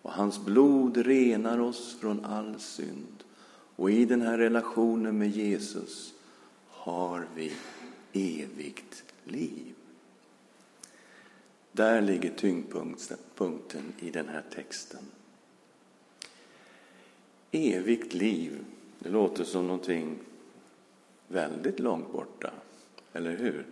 och 0.01 0.11
hans 0.11 0.39
blod 0.45 0.97
renar 0.97 1.59
oss 1.59 1.97
från 1.99 2.25
all 2.25 2.59
synd. 2.59 3.23
Och 3.75 3.91
i 3.91 4.05
den 4.05 4.21
här 4.21 4.37
relationen 4.37 5.17
med 5.17 5.29
Jesus 5.29 6.13
har 6.67 7.27
vi 7.35 7.53
evigt 8.13 9.03
liv. 9.23 9.75
Där 11.71 12.01
ligger 12.01 12.29
tyngdpunkten 12.29 13.93
i 13.99 14.09
den 14.09 14.27
här 14.27 14.43
texten. 14.55 15.03
Evigt 17.51 18.13
liv, 18.13 18.65
det 18.99 19.09
låter 19.09 19.43
som 19.43 19.67
någonting 19.67 20.19
väldigt 21.27 21.79
långt 21.79 22.11
borta, 22.11 22.53
eller 23.13 23.37
hur? 23.37 23.65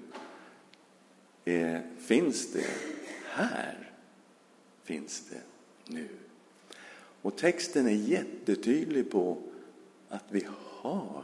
Eh, 1.45 1.79
finns 1.97 2.53
det 2.53 2.65
här? 3.25 3.91
Finns 4.83 5.29
det 5.29 5.41
nu. 5.93 6.07
Och 7.21 7.37
texten 7.37 7.87
är 7.87 7.91
jättetydlig 7.91 9.11
på 9.11 9.37
att 10.09 10.25
vi 10.29 10.47
har 10.81 11.23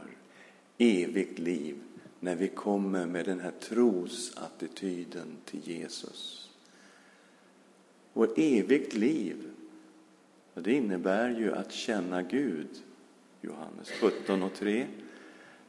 evigt 0.78 1.38
liv 1.38 1.82
när 2.20 2.36
vi 2.36 2.48
kommer 2.48 3.06
med 3.06 3.24
den 3.24 3.40
här 3.40 3.52
trosattityden 3.60 5.36
till 5.44 5.68
Jesus. 5.68 6.50
Och 8.12 8.38
evigt 8.38 8.94
liv, 8.94 9.53
och 10.54 10.62
det 10.62 10.72
innebär 10.72 11.30
ju 11.30 11.54
att 11.54 11.72
känna 11.72 12.22
Gud. 12.22 12.68
Johannes 13.40 13.90
17 14.00 14.42
och 14.42 14.54
3. 14.54 14.86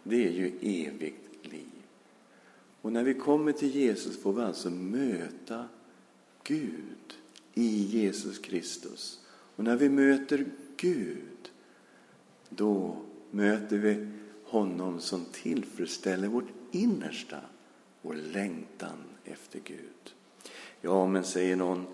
Det 0.04 0.28
är 0.28 0.32
ju 0.32 0.48
evigt 0.62 1.46
liv. 1.52 1.72
Och 2.82 2.92
när 2.92 3.04
vi 3.04 3.14
kommer 3.14 3.52
till 3.52 3.76
Jesus 3.76 4.22
får 4.22 4.34
vi 4.34 4.42
alltså 4.42 4.70
möta 4.70 5.68
Gud 6.44 7.16
i 7.54 7.68
Jesus 7.78 8.40
Kristus. 8.40 9.20
Och 9.56 9.64
när 9.64 9.76
vi 9.76 9.90
möter 9.90 10.46
Gud, 10.78 11.52
då 12.50 12.98
möter 13.32 13.78
vi 13.78 14.08
honom 14.44 15.00
som 15.00 15.26
tillfredsställer 15.32 16.28
vårt 16.28 16.50
innersta, 16.72 17.40
vår 18.02 18.16
längtan 18.16 18.98
efter 19.26 19.60
Gud. 19.64 20.14
Ja, 20.82 21.08
men 21.08 21.24
säger 21.24 21.56
någon, 21.56 21.86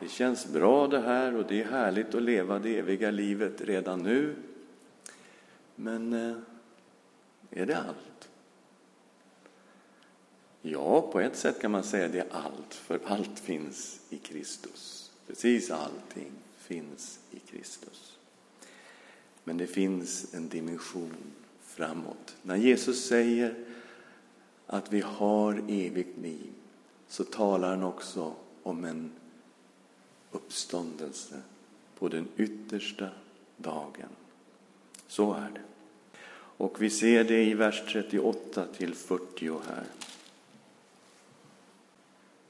det 0.00 0.08
känns 0.08 0.46
bra 0.46 0.86
det 0.86 1.00
här 1.00 1.36
och 1.36 1.46
det 1.46 1.62
är 1.62 1.64
härligt 1.64 2.14
att 2.14 2.22
leva 2.22 2.58
det 2.58 2.78
eviga 2.78 3.10
livet 3.10 3.60
redan 3.60 4.02
nu. 4.02 4.34
Men 5.74 6.12
eh, 6.12 6.36
är 7.50 7.66
det 7.66 7.78
allt? 7.78 8.28
Ja, 10.62 11.10
på 11.12 11.20
ett 11.20 11.36
sätt 11.36 11.60
kan 11.60 11.70
man 11.70 11.84
säga 11.84 12.08
det 12.08 12.18
är 12.18 12.26
allt, 12.30 12.74
för 12.74 13.00
allt 13.04 13.38
finns 13.38 14.00
i 14.10 14.18
Kristus. 14.18 15.12
Precis 15.26 15.70
allting 15.70 16.32
finns 16.56 17.20
i 17.30 17.38
Kristus. 17.38 18.18
Men 19.44 19.56
det 19.56 19.66
finns 19.66 20.34
en 20.34 20.48
dimension 20.48 21.16
framåt. 21.62 22.36
När 22.42 22.56
Jesus 22.56 23.08
säger 23.08 23.54
att 24.66 24.92
vi 24.92 25.00
har 25.00 25.64
evigt 25.68 26.18
liv 26.18 26.52
så 27.08 27.24
talar 27.24 27.70
han 27.70 27.82
också 27.82 28.34
om 28.62 28.84
en 28.84 29.12
uppståndelse 30.30 31.42
på 31.98 32.08
den 32.08 32.28
yttersta 32.36 33.08
dagen. 33.56 34.08
Så 35.06 35.32
är 35.32 35.50
det. 35.54 35.60
Och 36.58 36.82
vi 36.82 36.90
ser 36.90 37.24
det 37.24 37.44
i 37.44 37.54
vers 37.54 37.82
38 37.92 38.64
till 38.76 38.94
40 38.94 39.48
här. 39.68 39.84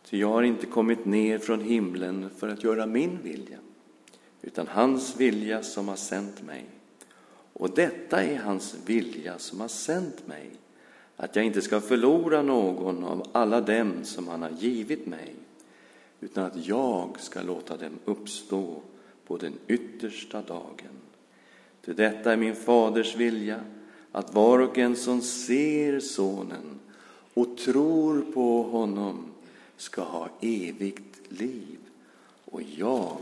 Ty 0.04 0.18
jag 0.18 0.28
har 0.28 0.42
inte 0.42 0.66
kommit 0.66 1.04
ner 1.04 1.38
från 1.38 1.60
himlen 1.60 2.30
för 2.36 2.48
att 2.48 2.64
göra 2.64 2.86
min 2.86 3.18
vilja, 3.22 3.58
utan 4.42 4.66
hans 4.66 5.16
vilja 5.16 5.62
som 5.62 5.88
har 5.88 5.96
sänt 5.96 6.42
mig. 6.42 6.64
Och 7.52 7.70
detta 7.70 8.22
är 8.22 8.36
hans 8.36 8.76
vilja 8.86 9.38
som 9.38 9.60
har 9.60 9.68
sänt 9.68 10.26
mig, 10.26 10.50
att 11.16 11.36
jag 11.36 11.44
inte 11.44 11.62
ska 11.62 11.80
förlora 11.80 12.42
någon 12.42 13.04
av 13.04 13.28
alla 13.32 13.60
dem 13.60 14.04
som 14.04 14.28
han 14.28 14.42
har 14.42 14.50
givit 14.50 15.06
mig, 15.06 15.34
utan 16.20 16.44
att 16.44 16.66
jag 16.66 17.20
ska 17.20 17.42
låta 17.42 17.76
dem 17.76 17.98
uppstå 18.04 18.82
på 19.26 19.36
den 19.36 19.52
yttersta 19.66 20.42
dagen. 20.42 20.96
Ty 21.84 21.92
detta 21.92 22.32
är 22.32 22.36
min 22.36 22.56
faders 22.56 23.16
vilja, 23.16 23.60
att 24.12 24.34
var 24.34 24.58
och 24.58 24.78
en 24.78 24.96
som 24.96 25.22
ser 25.22 26.00
Sonen 26.00 26.80
och 27.34 27.58
tror 27.58 28.20
på 28.20 28.62
honom 28.62 29.26
ska 29.76 30.02
ha 30.02 30.28
evigt 30.40 31.32
liv, 31.32 31.78
och 32.44 32.62
jag 32.62 33.18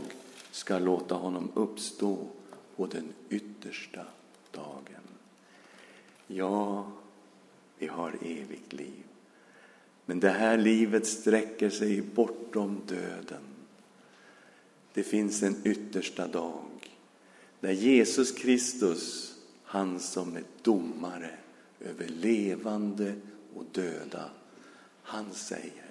ska 0.51 0.79
låta 0.79 1.15
honom 1.15 1.51
uppstå 1.53 2.17
på 2.75 2.85
den 2.85 3.13
yttersta 3.29 4.05
dagen. 4.51 5.03
Ja, 6.27 6.85
vi 7.77 7.87
har 7.87 8.17
evigt 8.21 8.73
liv. 8.73 9.04
Men 10.05 10.19
det 10.19 10.29
här 10.29 10.57
livet 10.57 11.07
sträcker 11.07 11.69
sig 11.69 12.01
bortom 12.01 12.81
döden. 12.87 13.43
Det 14.93 15.03
finns 15.03 15.43
en 15.43 15.55
yttersta 15.63 16.27
dag 16.27 16.65
där 17.59 17.71
Jesus 17.71 18.31
Kristus, 18.31 19.35
han 19.63 19.99
som 19.99 20.35
är 20.35 20.43
domare 20.61 21.29
över 21.79 22.07
levande 22.07 23.15
och 23.55 23.65
döda, 23.71 24.29
han 25.01 25.33
säger 25.33 25.85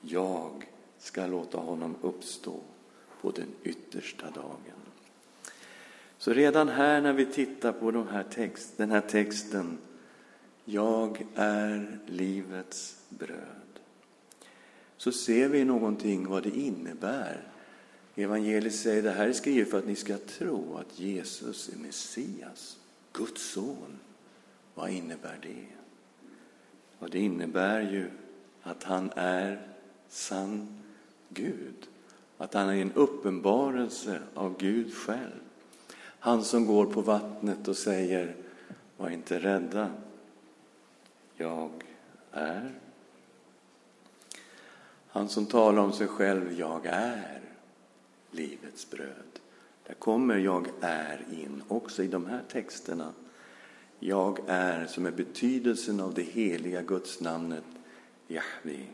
jag 0.00 0.68
ska 0.98 1.26
låta 1.26 1.58
honom 1.58 1.94
uppstå 2.02 2.60
på 3.20 3.30
den 3.30 3.48
yttersta 3.62 4.30
dagen. 4.30 4.78
Så 6.18 6.32
redan 6.32 6.68
här 6.68 7.00
när 7.00 7.12
vi 7.12 7.26
tittar 7.26 7.72
på 7.72 7.90
de 7.90 8.08
här 8.08 8.22
text, 8.22 8.72
den 8.76 8.90
här 8.90 9.00
texten 9.00 9.78
Jag 10.64 11.26
är 11.34 11.98
livets 12.06 12.97
bröd 13.08 13.68
så 14.98 15.12
ser 15.12 15.48
vi 15.48 15.64
någonting 15.64 16.28
vad 16.28 16.42
det 16.42 16.56
innebär. 16.56 17.42
Evangeliet 18.14 18.74
säger 18.74 19.02
det 19.02 19.10
här 19.10 19.28
är 19.28 19.32
skrivet 19.32 19.70
för 19.70 19.78
att 19.78 19.86
ni 19.86 19.96
ska 19.96 20.18
tro 20.18 20.76
att 20.76 21.00
Jesus 21.00 21.68
är 21.68 21.78
Messias, 21.78 22.78
Guds 23.12 23.50
son. 23.52 23.98
Vad 24.74 24.90
innebär 24.90 25.38
det? 25.42 25.66
Och 26.98 27.10
det 27.10 27.18
innebär 27.18 27.80
ju 27.80 28.10
att 28.62 28.82
han 28.82 29.10
är 29.16 29.68
sann 30.08 30.82
Gud. 31.28 31.88
Att 32.38 32.54
han 32.54 32.68
är 32.68 32.74
en 32.74 32.92
uppenbarelse 32.92 34.20
av 34.34 34.58
Gud 34.58 34.94
själv. 34.94 35.40
Han 35.98 36.44
som 36.44 36.66
går 36.66 36.86
på 36.86 37.00
vattnet 37.00 37.68
och 37.68 37.76
säger 37.76 38.36
Var 38.96 39.10
inte 39.10 39.38
rädda, 39.38 39.90
jag 41.36 41.70
är. 42.32 42.87
Han 45.18 45.28
som 45.28 45.46
talar 45.46 45.82
om 45.82 45.92
sig 45.92 46.06
själv, 46.06 46.52
jag 46.58 46.86
är 46.86 47.40
livets 48.30 48.90
bröd. 48.90 49.40
Där 49.86 49.94
kommer 49.94 50.36
jag 50.36 50.68
är 50.80 51.24
in 51.30 51.62
också 51.68 52.02
i 52.02 52.06
de 52.06 52.26
här 52.26 52.42
texterna. 52.48 53.12
Jag 53.98 54.38
är, 54.46 54.86
som 54.86 55.06
är 55.06 55.10
betydelsen 55.10 56.00
av 56.00 56.14
det 56.14 56.22
heliga 56.22 56.82
gudsnamnet 56.82 57.64
Jahve. 58.26 58.86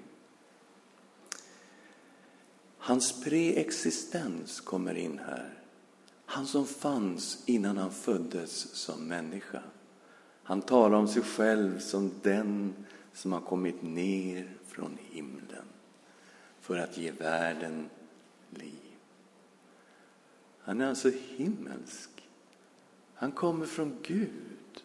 Hans 2.79 3.25
preexistens 3.25 4.61
kommer 4.61 4.95
in 4.95 5.21
här. 5.27 5.55
Han 6.27 6.47
som 6.47 6.67
fanns 6.67 7.43
innan 7.47 7.77
han 7.77 7.93
föddes 7.93 8.75
som 8.75 9.09
människa. 9.09 9.63
Han 10.43 10.63
talar 10.63 10.99
om 10.99 11.09
sig 11.09 11.23
själv 11.23 11.79
som 11.79 12.11
den 12.23 12.75
som 13.13 13.33
har 13.33 13.41
kommit 13.41 13.83
ner 13.83 14.57
från 14.67 14.99
himlen 15.11 15.74
för 16.65 16.79
att 16.79 16.99
ge 16.99 17.11
världen 17.11 17.91
liv. 18.51 18.97
Han 20.59 20.81
är 20.81 20.89
alltså 20.89 21.11
himmelsk. 21.37 22.29
Han 23.15 23.33
kommer 23.33 23.67
från 23.67 23.99
Gud. 24.03 24.83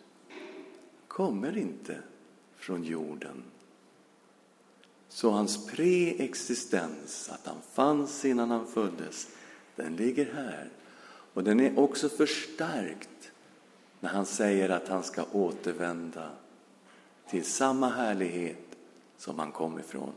Kommer 1.07 1.57
inte 1.57 1.97
från 2.55 2.83
jorden. 2.83 3.43
Så 5.09 5.29
hans 5.29 5.67
preexistens, 5.67 7.29
att 7.29 7.47
han 7.47 7.61
fanns 7.71 8.25
innan 8.25 8.51
han 8.51 8.67
föddes, 8.67 9.27
den 9.75 9.95
ligger 9.95 10.33
här. 10.33 10.69
Och 11.33 11.43
den 11.43 11.59
är 11.59 11.79
också 11.79 12.09
förstärkt 12.09 13.31
när 13.99 14.09
han 14.09 14.25
säger 14.25 14.69
att 14.69 14.87
han 14.87 15.03
ska 15.03 15.23
återvända 15.31 16.31
till 17.29 17.45
samma 17.45 17.89
härlighet 17.89 18.77
som 19.17 19.39
han 19.39 19.51
kom 19.51 19.79
ifrån. 19.79 20.13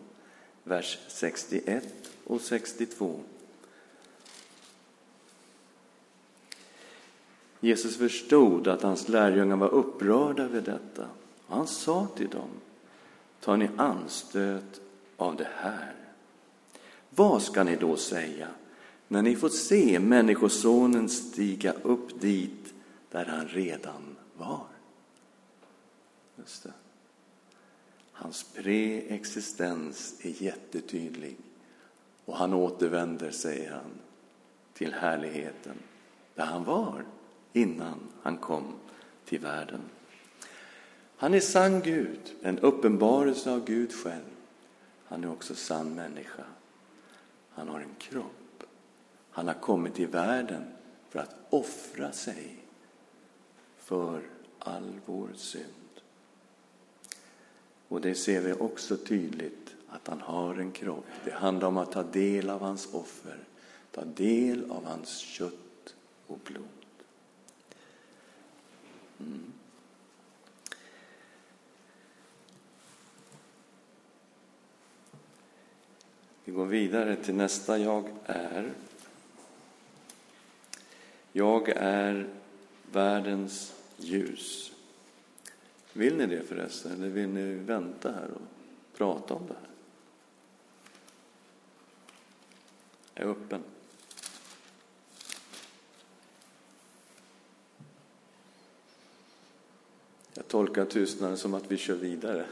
Vers 0.65 0.99
61 1.09 1.85
och 2.25 2.41
62. 2.41 3.21
Jesus 7.61 7.97
förstod 7.97 8.69
att 8.69 8.83
hans 8.83 9.09
lärjungar 9.09 9.57
var 9.57 9.69
upprörda 9.69 10.43
över 10.43 10.61
detta. 10.61 11.07
Och 11.47 11.57
han 11.57 11.67
sa 11.67 12.07
till 12.17 12.29
dem, 12.29 12.51
tar 13.41 13.57
ni 13.57 13.69
anstöt 13.77 14.81
av 15.17 15.37
det 15.37 15.49
här? 15.55 15.95
Vad 17.11 17.43
ska 17.43 17.65
ni 17.65 17.77
då 17.77 17.97
säga 17.97 18.49
när 19.09 19.23
ni 19.23 19.37
får 19.37 19.49
se 19.49 19.99
Människosonen 19.99 21.09
stiga 21.09 21.73
upp 21.73 22.21
dit 22.21 22.75
där 23.11 23.25
han 23.25 23.49
redan 23.49 24.17
var? 24.37 24.67
Just 26.37 26.63
det. 26.63 26.73
Hans 28.23 28.45
preexistens 28.45 30.15
är 30.25 30.43
jättetydlig 30.43 31.37
och 32.25 32.37
han 32.37 32.55
återvänder, 32.55 33.31
säger 33.31 33.73
han, 33.73 33.91
till 34.75 34.93
härligheten 34.93 35.77
där 36.35 36.45
han 36.45 36.65
var 36.65 37.05
innan 37.53 37.99
han 38.23 38.37
kom 38.37 38.75
till 39.25 39.41
världen. 39.41 39.81
Han 41.17 41.35
är 41.35 41.41
sann 41.41 41.81
Gud, 41.81 42.35
en 42.43 42.59
uppenbarelse 42.59 43.51
av 43.51 43.65
Gud 43.65 43.93
själv. 43.93 44.31
Han 45.05 45.25
är 45.25 45.31
också 45.31 45.55
sann 45.55 45.95
människa. 45.95 46.45
Han 47.51 47.69
har 47.69 47.81
en 47.81 47.95
kropp. 47.99 48.65
Han 49.31 49.47
har 49.47 49.55
kommit 49.55 49.95
till 49.95 50.09
världen 50.09 50.65
för 51.09 51.19
att 51.19 51.37
offra 51.51 52.13
sig 52.13 52.57
för 53.79 54.23
all 54.59 55.01
vår 55.07 55.29
synd. 55.35 55.82
Och 57.93 58.01
det 58.01 58.15
ser 58.15 58.41
vi 58.41 58.53
också 58.53 58.97
tydligt 58.97 59.75
att 59.89 60.09
han 60.09 60.21
har 60.21 60.55
en 60.55 60.73
kropp. 60.73 61.05
Det 61.25 61.31
handlar 61.31 61.69
om 61.69 61.77
att 61.77 61.93
ta 61.93 62.03
del 62.03 62.51
av 62.51 62.61
hans 62.61 62.95
offer, 62.95 63.39
ta 63.91 64.05
del 64.05 64.71
av 64.71 64.85
hans 64.85 65.19
kött 65.19 65.95
och 66.27 66.39
blod. 66.45 66.65
Mm. 69.21 69.53
Vi 76.45 76.53
går 76.53 76.67
vidare 76.67 77.17
till 77.17 77.35
nästa 77.35 77.79
jag 77.79 78.09
är. 78.25 78.73
Jag 81.33 81.69
är 81.69 82.29
världens 82.93 83.75
ljus. 83.97 84.72
Vill 85.93 86.17
ni 86.17 86.27
det 86.27 86.43
förresten, 86.43 86.93
eller 86.93 87.09
vill 87.09 87.29
ni 87.29 87.55
vänta 87.55 88.13
här 88.13 88.31
och 88.31 88.43
prata 88.97 89.35
om 89.35 89.47
det 89.47 89.55
här? 89.55 89.69
Jag 93.15 93.27
är 93.27 93.31
öppen. 93.31 93.63
Jag 100.35 100.49
tolkar 100.49 100.85
tystnaden 100.85 101.37
som 101.37 101.55
att 101.55 101.71
vi 101.71 101.77
kör 101.77 101.95
vidare. 101.95 102.47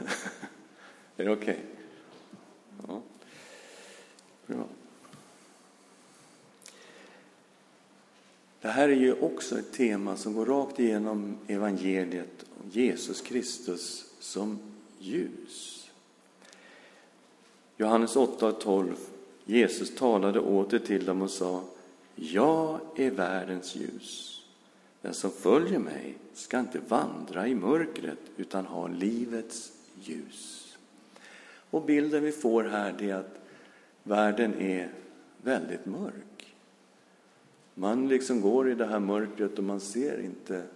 är 1.17 1.25
det 1.25 1.31
okej? 1.31 1.65
Okay? 2.79 2.87
Ja. 2.89 3.03
Bra. 4.47 4.69
Det 8.61 8.69
här 8.69 8.89
är 8.89 8.97
ju 8.97 9.13
också 9.13 9.59
ett 9.59 9.73
tema 9.73 10.17
som 10.17 10.35
går 10.35 10.47
rakt 10.47 10.81
igenom 10.81 11.37
evangeliet 11.47 12.45
om 12.63 12.71
Jesus 12.71 13.21
Kristus 13.21 14.07
som 14.19 14.59
ljus. 14.99 15.91
Johannes 17.77 18.17
8.12 18.17 18.95
Jesus 19.45 19.95
talade 19.95 20.41
åter 20.41 20.79
till 20.79 21.05
dem 21.05 21.23
och 21.23 21.31
sa 21.31 21.65
Jag 22.15 22.81
är 22.97 23.11
världens 23.11 23.77
ljus. 23.77 24.43
Den 25.03 25.15
som 25.15 25.31
följer 25.31 25.79
mig 25.79 26.15
ska 26.35 26.59
inte 26.59 26.81
vandra 26.89 27.49
i 27.49 27.55
mörkret 27.55 28.19
utan 28.37 28.67
ha 28.67 28.89
livets 28.89 29.73
ljus. 30.03 30.77
Och 31.71 31.83
bilden 31.83 32.25
vi 32.25 32.33
får 32.33 32.65
här 32.65 33.03
är 33.03 33.15
att 33.15 33.41
världen 34.03 34.55
är 34.61 34.93
väldigt 35.43 35.87
mörk. 35.87 36.30
Man 37.81 38.09
liksom 38.09 38.41
går 38.41 38.71
i 38.71 38.75
det 38.75 38.87
här 38.87 39.01
mörkret 39.01 39.59
och 39.59 39.65
man 39.65 39.81
ser 39.81 40.21
inte 40.25 40.67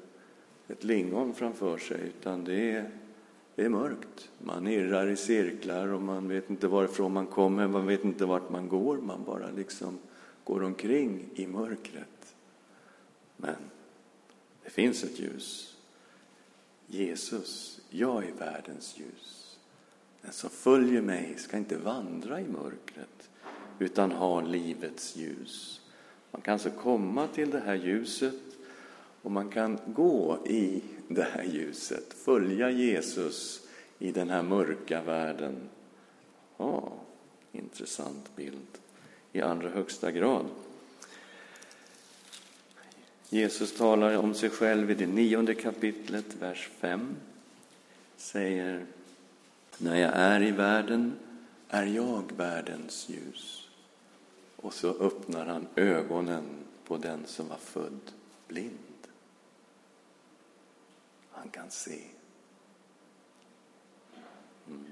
ett 0.68 0.84
lingon 0.84 1.34
framför 1.34 1.78
sig, 1.78 2.00
utan 2.00 2.44
det 2.44 2.70
är, 2.70 2.90
det 3.54 3.64
är 3.64 3.68
mörkt. 3.68 4.30
Man 4.38 4.66
irrar 4.66 5.06
i 5.06 5.16
cirklar 5.16 5.88
och 5.88 6.02
man 6.02 6.28
vet 6.28 6.50
inte 6.50 6.68
varifrån 6.68 7.12
man 7.12 7.26
kommer, 7.26 7.68
man 7.68 7.86
vet 7.86 8.04
inte 8.04 8.26
vart 8.26 8.50
man 8.50 8.68
går, 8.68 8.96
man 8.96 9.24
bara 9.24 9.50
liksom 9.50 9.98
går 10.44 10.62
omkring 10.62 11.28
i 11.34 11.46
mörkret. 11.46 12.34
Men 13.36 13.56
det 14.64 14.70
finns 14.70 15.04
ett 15.04 15.18
ljus. 15.18 15.76
Jesus, 16.86 17.80
jag 17.90 18.24
är 18.24 18.32
världens 18.32 18.98
ljus. 18.98 19.58
Den 20.22 20.32
som 20.32 20.50
följer 20.50 21.02
mig 21.02 21.34
ska 21.38 21.56
inte 21.56 21.76
vandra 21.76 22.40
i 22.40 22.48
mörkret 22.48 23.30
utan 23.78 24.12
ha 24.12 24.40
livets 24.40 25.16
ljus. 25.16 25.80
Man 26.34 26.40
kan 26.40 26.52
alltså 26.52 26.70
komma 26.70 27.26
till 27.26 27.50
det 27.50 27.60
här 27.60 27.74
ljuset 27.74 28.34
och 29.22 29.30
man 29.30 29.50
kan 29.50 29.78
gå 29.86 30.38
i 30.46 30.82
det 31.08 31.26
här 31.32 31.42
ljuset, 31.42 32.14
följa 32.14 32.70
Jesus 32.70 33.66
i 33.98 34.12
den 34.12 34.30
här 34.30 34.42
mörka 34.42 35.02
världen. 35.02 35.54
Ja, 36.56 36.92
intressant 37.52 38.36
bild 38.36 38.78
i 39.32 39.40
allra 39.40 39.70
högsta 39.70 40.10
grad. 40.10 40.46
Jesus 43.28 43.76
talar 43.76 44.16
om 44.16 44.34
sig 44.34 44.50
själv 44.50 44.90
i 44.90 44.94
det 44.94 45.06
nionde 45.06 45.54
kapitlet, 45.54 46.36
vers 46.40 46.70
5. 46.78 47.16
Säger, 48.16 48.86
när 49.78 49.96
jag 50.00 50.12
är 50.14 50.42
i 50.42 50.50
världen 50.50 51.16
är 51.68 51.86
jag 51.86 52.32
världens 52.36 53.08
ljus. 53.08 53.63
Och 54.64 54.74
så 54.74 54.88
öppnar 54.88 55.46
han 55.46 55.66
ögonen 55.76 56.44
på 56.84 56.96
den 56.96 57.26
som 57.26 57.48
var 57.48 57.56
född 57.56 58.12
blind. 58.48 59.08
Han 61.30 61.48
kan 61.48 61.70
se. 61.70 62.00
Mm. 64.68 64.84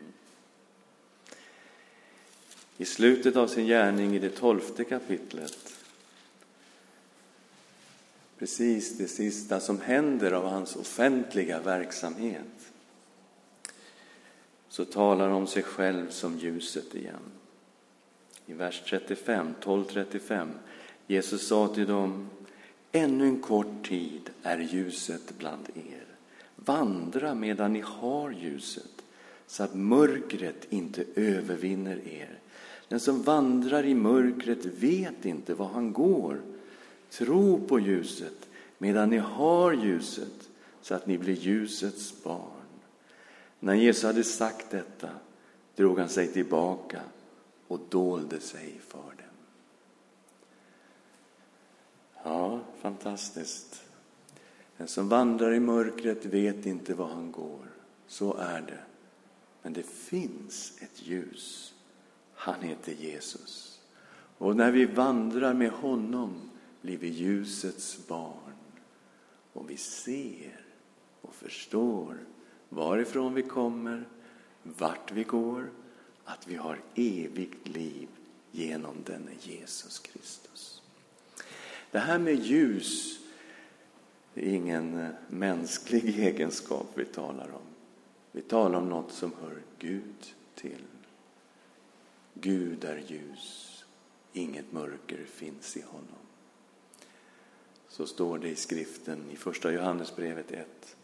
I 2.76 2.84
slutet 2.84 3.36
av 3.36 3.46
sin 3.46 3.66
gärning 3.66 4.16
i 4.16 4.18
det 4.18 4.30
tolfte 4.30 4.84
kapitlet, 4.84 5.74
precis 8.38 8.98
det 8.98 9.08
sista 9.08 9.60
som 9.60 9.80
händer 9.80 10.32
av 10.32 10.44
hans 10.44 10.76
offentliga 10.76 11.60
verksamhet, 11.60 12.72
så 14.68 14.84
talar 14.84 15.28
han 15.28 15.36
om 15.36 15.46
sig 15.46 15.62
själv 15.62 16.10
som 16.10 16.38
ljuset 16.38 16.94
igen. 16.94 17.41
I 18.46 18.52
vers 18.52 18.82
35, 18.86 19.54
12.35, 19.62 20.48
Jesus 21.06 21.46
sa 21.46 21.68
till 21.68 21.86
dem, 21.86 22.30
ännu 22.92 23.26
en 23.26 23.40
kort 23.40 23.88
tid 23.88 24.30
är 24.42 24.58
ljuset 24.58 25.38
bland 25.38 25.68
er. 25.74 26.04
Vandra 26.56 27.34
medan 27.34 27.72
ni 27.72 27.80
har 27.80 28.30
ljuset, 28.30 29.04
så 29.46 29.62
att 29.62 29.74
mörkret 29.74 30.66
inte 30.72 31.04
övervinner 31.14 32.08
er. 32.08 32.38
Den 32.88 33.00
som 33.00 33.22
vandrar 33.22 33.84
i 33.84 33.94
mörkret 33.94 34.64
vet 34.64 35.24
inte 35.24 35.54
var 35.54 35.68
han 35.68 35.92
går. 35.92 36.40
Tro 37.10 37.66
på 37.68 37.80
ljuset 37.80 38.48
medan 38.78 39.10
ni 39.10 39.18
har 39.18 39.72
ljuset, 39.72 40.48
så 40.82 40.94
att 40.94 41.06
ni 41.06 41.18
blir 41.18 41.34
ljusets 41.34 42.22
barn. 42.22 42.62
När 43.60 43.74
Jesus 43.74 44.02
hade 44.02 44.24
sagt 44.24 44.70
detta 44.70 45.08
drog 45.76 45.98
han 45.98 46.08
sig 46.08 46.28
tillbaka 46.28 47.00
och 47.72 47.80
dolde 47.88 48.40
sig 48.40 48.80
för 48.88 48.98
dem. 48.98 49.36
Ja, 52.24 52.60
fantastiskt. 52.80 53.82
Den 54.76 54.88
som 54.88 55.08
vandrar 55.08 55.54
i 55.54 55.60
mörkret 55.60 56.24
vet 56.24 56.66
inte 56.66 56.94
var 56.94 57.08
han 57.08 57.32
går. 57.32 57.66
Så 58.06 58.34
är 58.34 58.60
det. 58.60 58.78
Men 59.62 59.72
det 59.72 59.86
finns 59.86 60.78
ett 60.80 61.06
ljus. 61.06 61.74
Han 62.34 62.62
heter 62.62 62.92
Jesus. 62.92 63.80
Och 64.38 64.56
när 64.56 64.70
vi 64.70 64.84
vandrar 64.84 65.54
med 65.54 65.70
honom 65.70 66.50
blir 66.80 66.96
vi 66.96 67.08
ljusets 67.08 68.06
barn. 68.08 68.54
Och 69.52 69.70
vi 69.70 69.76
ser 69.76 70.64
och 71.20 71.34
förstår 71.34 72.18
varifrån 72.68 73.34
vi 73.34 73.42
kommer, 73.42 74.08
vart 74.62 75.12
vi 75.12 75.24
går, 75.24 75.70
att 76.32 76.48
vi 76.48 76.56
har 76.56 76.80
evigt 76.94 77.68
liv 77.68 78.08
genom 78.50 78.96
denne 79.04 79.30
Jesus 79.40 79.98
Kristus. 79.98 80.82
Det 81.90 81.98
här 81.98 82.18
med 82.18 82.34
ljus 82.34 83.18
det 84.34 84.48
är 84.48 84.54
ingen 84.54 84.98
eh, 84.98 85.10
mänsklig 85.28 86.18
egenskap 86.18 86.86
vi 86.94 87.04
talar 87.04 87.50
om. 87.50 87.66
Vi 88.32 88.42
talar 88.42 88.78
om 88.78 88.88
något 88.88 89.12
som 89.12 89.32
hör 89.40 89.62
Gud 89.78 90.34
till. 90.54 90.84
Gud 92.34 92.84
är 92.84 93.04
ljus, 93.06 93.84
inget 94.32 94.72
mörker 94.72 95.24
finns 95.24 95.76
i 95.76 95.82
honom. 95.82 96.22
Så 97.88 98.06
står 98.06 98.38
det 98.38 98.48
i 98.48 98.56
skriften 98.56 99.30
i 99.30 99.36
Första 99.36 99.72
Johannesbrevet 99.72 100.50
1. 100.50 100.96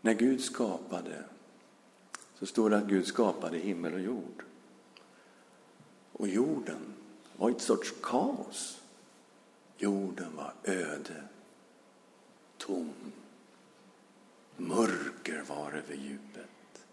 När 0.00 0.14
Gud 0.14 0.40
skapade 0.40 1.24
så 2.42 2.46
står 2.46 2.70
det 2.70 2.76
att 2.76 2.86
Gud 2.86 3.06
skapade 3.06 3.58
himmel 3.58 3.94
och 3.94 4.00
jord. 4.00 4.44
Och 6.12 6.28
jorden 6.28 6.94
var 7.36 7.50
ett 7.50 7.60
sorts 7.60 7.94
kaos. 8.02 8.80
Jorden 9.76 10.36
var 10.36 10.54
öde, 10.64 11.24
tom. 12.58 12.92
Mörker 14.56 15.44
var 15.48 15.72
över 15.72 15.94
djupet. 15.94 16.86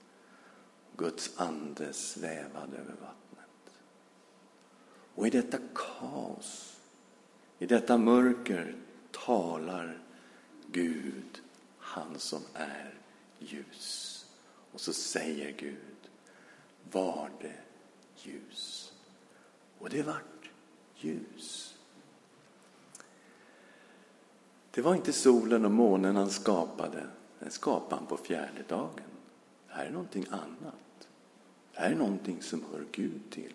Guds 0.97 1.39
ande 1.39 1.93
svävade 1.93 2.77
över 2.77 2.95
vattnet. 3.01 3.71
Och 5.15 5.27
i 5.27 5.29
detta 5.29 5.57
kaos, 5.75 6.79
i 7.59 7.65
detta 7.65 7.97
mörker 7.97 8.75
talar 9.11 9.99
Gud, 10.71 11.41
han 11.77 12.19
som 12.19 12.41
är 12.53 12.93
ljus. 13.39 14.08
Och 14.73 14.81
så 14.81 14.93
säger 14.93 15.51
Gud, 15.51 16.09
var 16.91 17.29
det 17.41 17.55
ljus. 18.15 18.93
Och 19.79 19.89
det 19.89 20.03
vart 20.03 20.49
ljus. 20.95 21.75
Det 24.71 24.81
var 24.81 24.95
inte 24.95 25.13
solen 25.13 25.65
och 25.65 25.71
månen 25.71 26.15
han 26.15 26.29
skapade. 26.29 27.07
Den 27.39 27.51
skapade 27.51 27.95
han 27.95 28.05
på 28.05 28.17
fjärde 28.17 28.63
dagen. 28.67 29.03
Det 29.67 29.73
här 29.73 29.85
är 29.85 29.91
någonting 29.91 30.25
annat. 30.29 31.07
Det 31.73 31.79
här 31.79 31.91
är 31.91 31.95
någonting 31.95 32.41
som 32.41 32.63
hör 32.71 32.85
Gud 32.91 33.21
till. 33.29 33.53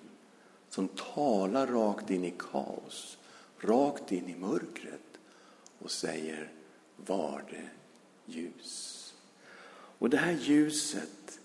Som 0.69 0.89
talar 0.89 1.67
rakt 1.67 2.11
in 2.11 2.25
i 2.25 2.35
kaos, 2.39 3.19
rakt 3.59 4.13
in 4.13 4.29
i 4.29 4.37
mörkret 4.37 5.19
och 5.79 5.91
säger 5.91 6.53
var 6.97 7.45
det 7.51 7.69
ljus. 8.33 8.94
Och 10.05 10.11
det 10.11 10.17
här 10.17 10.33
ljuset, 10.33 11.41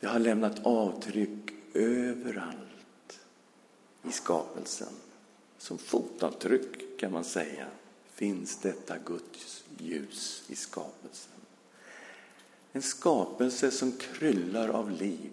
det 0.00 0.06
har 0.06 0.18
lämnat 0.18 0.66
avtryck 0.66 1.52
överallt 1.74 3.20
i 4.02 4.12
skapelsen. 4.12 4.92
Som 5.58 5.78
fotavtryck 5.78 6.98
kan 6.98 7.12
man 7.12 7.24
säga 7.24 7.66
finns 8.14 8.56
detta 8.56 8.98
Guds 9.06 9.64
ljus 9.78 10.44
i 10.48 10.56
skapelsen. 10.56 11.32
En 12.72 12.82
skapelse 12.82 13.70
som 13.70 13.92
kryllar 13.92 14.68
av 14.68 14.90
liv 14.90 15.32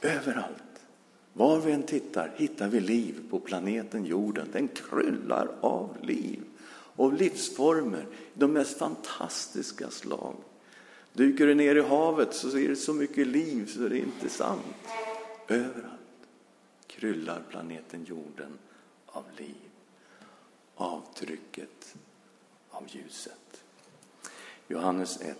överallt. 0.00 0.80
Var 1.32 1.60
vi 1.60 1.72
än 1.72 1.82
tittar 1.82 2.34
hittar 2.36 2.68
vi 2.68 2.80
liv 2.80 3.20
på 3.30 3.38
planeten 3.38 4.04
jorden. 4.04 4.48
Den 4.52 4.68
kryllar 4.68 5.48
av 5.60 5.96
liv 6.02 6.42
och 6.96 7.12
livsformer 7.12 8.06
de 8.34 8.52
mest 8.52 8.78
fantastiska 8.78 9.90
slag. 9.90 10.34
Dyker 11.16 11.46
du 11.46 11.54
ner 11.54 11.76
i 11.76 11.82
havet 11.82 12.34
så 12.34 12.58
är 12.58 12.68
det 12.68 12.76
så 12.76 12.94
mycket 12.94 13.26
liv 13.26 13.66
så 13.66 13.80
det 13.80 13.98
är 13.98 14.02
inte 14.02 14.28
sant. 14.28 14.76
Överallt 15.48 16.28
kryllar 16.86 17.42
planeten 17.50 18.04
jorden 18.04 18.58
av 19.06 19.24
liv 19.36 19.66
avtrycket 20.76 21.94
av 22.70 22.84
ljuset. 22.88 23.64
Johannes 24.68 25.20
1 25.20 25.36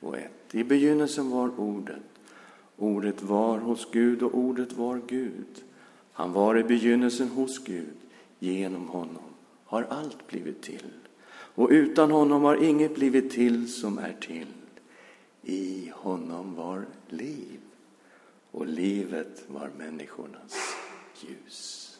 och 0.00 0.18
1. 0.18 0.30
I 0.52 0.64
begynnelsen 0.64 1.30
var 1.30 1.60
Ordet. 1.60 2.02
Ordet 2.76 3.22
var 3.22 3.58
hos 3.58 3.90
Gud 3.92 4.22
och 4.22 4.38
Ordet 4.38 4.72
var 4.72 5.00
Gud. 5.06 5.64
Han 6.12 6.32
var 6.32 6.58
i 6.58 6.64
begynnelsen 6.64 7.28
hos 7.28 7.64
Gud. 7.64 7.96
Genom 8.38 8.88
honom 8.88 9.34
har 9.64 9.82
allt 9.82 10.26
blivit 10.26 10.62
till. 10.62 10.90
Och 11.30 11.68
utan 11.70 12.10
honom 12.10 12.42
har 12.42 12.64
inget 12.64 12.94
blivit 12.94 13.30
till 13.30 13.72
som 13.72 13.98
är 13.98 14.16
till. 14.20 14.46
I 15.50 15.92
honom 15.94 16.54
var 16.54 16.86
liv 17.08 17.60
och 18.50 18.66
livet 18.66 19.44
var 19.46 19.70
människornas 19.78 20.74
ljus. 21.20 21.98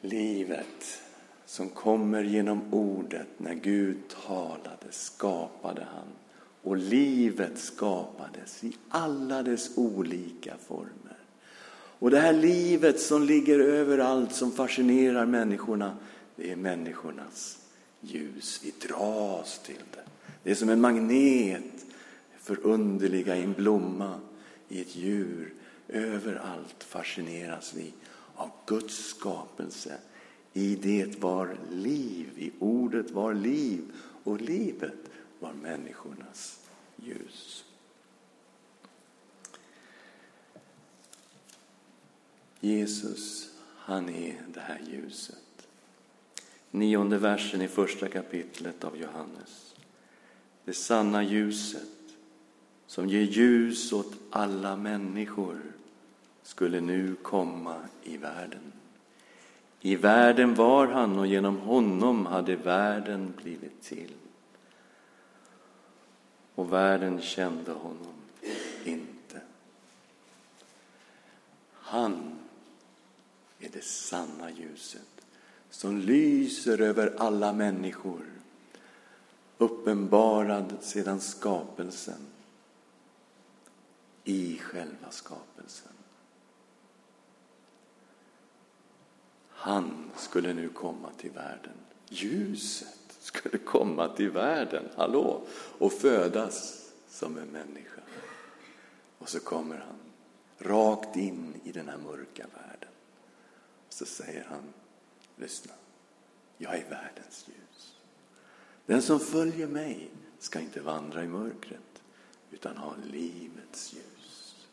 Livet 0.00 1.02
som 1.46 1.68
kommer 1.68 2.22
genom 2.22 2.74
ordet 2.74 3.28
när 3.36 3.54
Gud 3.54 3.96
talade 4.26 4.86
skapade 4.90 5.86
han. 5.94 6.08
Och 6.62 6.76
livet 6.76 7.58
skapades 7.58 8.64
i 8.64 8.76
alla 8.88 9.42
dess 9.42 9.78
olika 9.78 10.54
former. 10.66 11.18
Och 11.98 12.10
det 12.10 12.20
här 12.20 12.32
livet 12.32 13.00
som 13.00 13.22
ligger 13.22 13.58
överallt, 13.58 14.34
som 14.34 14.52
fascinerar 14.52 15.26
människorna, 15.26 15.96
det 16.36 16.52
är 16.52 16.56
människornas 16.56 17.65
ljus. 18.14 18.60
Vi 18.64 18.88
dras 18.88 19.58
till 19.58 19.82
det. 19.94 20.04
Det 20.42 20.50
är 20.50 20.54
som 20.54 20.68
en 20.68 20.80
magnet, 20.80 21.86
förunderliga 22.38 23.36
i 23.36 23.42
en 23.42 23.52
blomma, 23.52 24.20
i 24.68 24.80
ett 24.80 24.96
djur. 24.96 25.54
Överallt 25.88 26.84
fascineras 26.84 27.74
vi 27.74 27.92
av 28.34 28.50
Guds 28.66 29.06
skapelse. 29.06 29.98
I 30.52 30.76
det 30.76 31.18
var 31.18 31.58
liv, 31.70 32.30
i 32.36 32.52
ordet 32.58 33.10
var 33.10 33.34
liv 33.34 33.82
och 34.24 34.40
livet 34.40 35.10
var 35.38 35.52
människornas 35.52 36.60
ljus. 36.96 37.64
Jesus, 42.60 43.50
han 43.76 44.08
är 44.08 44.42
det 44.54 44.60
här 44.60 44.80
ljuset. 44.90 45.45
Nionde 46.76 47.18
versen 47.18 47.62
i 47.62 47.68
första 47.68 48.08
kapitlet 48.08 48.84
av 48.84 48.96
Johannes. 48.96 49.74
Det 50.64 50.72
sanna 50.72 51.22
ljuset 51.22 51.82
som 52.86 53.08
ger 53.08 53.22
ljus 53.22 53.92
åt 53.92 54.12
alla 54.30 54.76
människor 54.76 55.62
skulle 56.42 56.80
nu 56.80 57.14
komma 57.22 57.76
i 58.02 58.16
världen. 58.16 58.72
I 59.80 59.96
världen 59.96 60.54
var 60.54 60.86
han 60.86 61.18
och 61.18 61.26
genom 61.26 61.58
honom 61.58 62.26
hade 62.26 62.56
världen 62.56 63.32
blivit 63.42 63.82
till. 63.82 64.12
Och 66.54 66.72
världen 66.72 67.20
kände 67.20 67.72
honom 67.72 68.14
inte. 68.84 69.40
Han 71.72 72.38
är 73.58 73.68
det 73.68 73.84
sanna 73.84 74.50
ljuset 74.50 75.15
som 75.76 75.98
lyser 75.98 76.80
över 76.80 77.14
alla 77.18 77.52
människor 77.52 78.26
uppenbarad 79.58 80.74
sedan 80.80 81.20
skapelsen 81.20 82.26
i 84.24 84.58
själva 84.58 85.10
skapelsen. 85.10 85.92
Han 89.48 90.10
skulle 90.16 90.54
nu 90.54 90.68
komma 90.68 91.10
till 91.16 91.30
världen. 91.30 91.76
Ljuset 92.08 93.16
skulle 93.20 93.58
komma 93.58 94.08
till 94.08 94.30
världen, 94.30 94.84
hallå, 94.96 95.42
och 95.78 95.92
födas 95.92 96.90
som 97.08 97.38
en 97.38 97.48
människa. 97.48 98.00
Och 99.18 99.28
så 99.28 99.40
kommer 99.40 99.76
han 99.76 99.98
rakt 100.58 101.16
in 101.16 101.54
i 101.64 101.72
den 101.72 101.88
här 101.88 101.98
mörka 101.98 102.46
världen. 102.54 102.90
Och 103.86 103.92
så 103.92 104.04
säger 104.04 104.46
han, 104.50 104.72
lyssna, 105.36 105.72
jag 106.58 106.74
är 106.74 106.90
världens 106.90 107.48
ljus. 107.48 107.96
Den 108.86 109.02
som 109.02 109.20
följer 109.20 109.66
mig 109.66 110.10
ska 110.38 110.60
inte 110.60 110.80
vandra 110.80 111.24
i 111.24 111.26
mörkret 111.26 112.02
utan 112.50 112.76
ha 112.76 112.94
livets 113.10 113.92
ljus. 113.92 114.66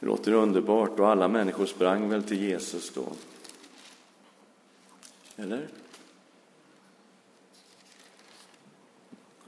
Det 0.00 0.06
låter 0.06 0.32
underbart 0.32 1.00
och 1.00 1.08
alla 1.08 1.28
människor 1.28 1.66
sprang 1.66 2.08
väl 2.08 2.22
till 2.22 2.42
Jesus 2.42 2.90
då. 2.94 3.12
Eller? 5.36 5.68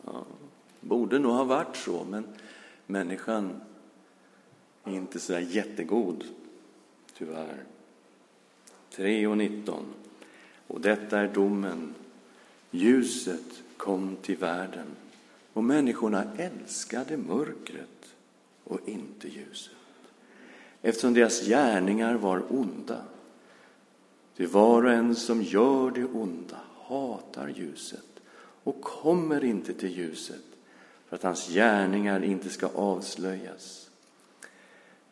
Ja, 0.05 0.25
borde 0.81 1.19
nog 1.19 1.33
ha 1.33 1.45
varit 1.45 1.77
så, 1.77 2.05
men 2.05 2.37
människan 2.87 3.61
är 4.85 4.93
inte 4.93 5.21
så 5.21 5.33
där 5.33 5.41
jättegod, 5.41 6.25
tyvärr. 7.15 7.65
3 8.97 9.27
och 9.27 9.39
19. 9.39 9.85
Och 10.67 10.81
detta 10.81 11.19
är 11.19 11.29
domen. 11.29 11.95
Ljuset 12.71 13.63
kom 13.77 14.17
till 14.23 14.37
världen 14.37 14.87
och 15.53 15.65
människorna 15.65 16.25
älskade 16.37 17.17
mörkret 17.17 18.15
och 18.65 18.89
inte 18.89 19.29
ljuset 19.29 19.73
eftersom 20.83 21.15
deras 21.15 21.47
gärningar 21.47 22.15
var 22.15 22.43
onda. 22.49 23.03
Ty 24.37 24.47
var 24.47 24.85
och 24.85 24.93
en 24.93 25.15
som 25.15 25.43
gör 25.43 25.91
det 25.91 26.05
onda 26.05 26.61
hatar 26.81 27.49
ljuset 27.49 28.21
och 28.65 28.81
kommer 28.81 29.45
inte 29.45 29.75
till 29.75 29.97
ljuset 29.99 30.45
för 31.09 31.17
att 31.17 31.23
hans 31.23 31.49
gärningar 31.49 32.25
inte 32.25 32.49
ska 32.49 32.67
avslöjas. 32.67 33.91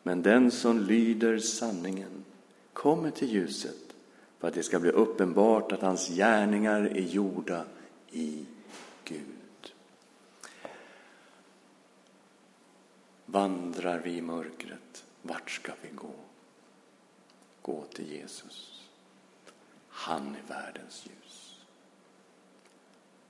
Men 0.03 0.21
den 0.21 0.51
som 0.51 0.79
lyder 0.79 1.39
sanningen 1.39 2.25
kommer 2.73 3.11
till 3.11 3.29
ljuset 3.29 3.95
för 4.39 4.47
att 4.47 4.53
det 4.53 4.63
ska 4.63 4.79
bli 4.79 4.91
uppenbart 4.91 5.71
att 5.71 5.81
hans 5.81 6.07
gärningar 6.09 6.81
är 6.81 7.01
gjorda 7.01 7.65
i 8.11 8.45
Gud. 9.03 9.73
Vandrar 13.25 13.99
vi 13.99 14.11
i 14.11 14.21
mörkret 14.21 15.03
vart 15.21 15.51
ska 15.51 15.71
vi 15.81 15.89
gå? 15.95 16.13
Gå 17.61 17.83
till 17.93 18.11
Jesus. 18.11 18.87
Han 19.87 20.35
är 20.35 20.53
världens 20.53 21.05
ljus. 21.05 21.59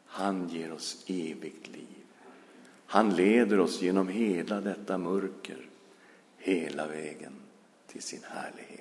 Han 0.06 0.50
ger 0.50 0.72
oss 0.72 1.06
evigt 1.08 1.68
liv. 1.68 2.06
Han 2.86 3.16
leder 3.16 3.60
oss 3.60 3.82
genom 3.82 4.08
hela 4.08 4.62
detta 4.62 4.98
mörker, 4.98 5.70
hela 6.38 6.88
vägen 6.88 7.34
till 7.88 8.02
sin 8.02 8.24
härlighet. 8.24 8.81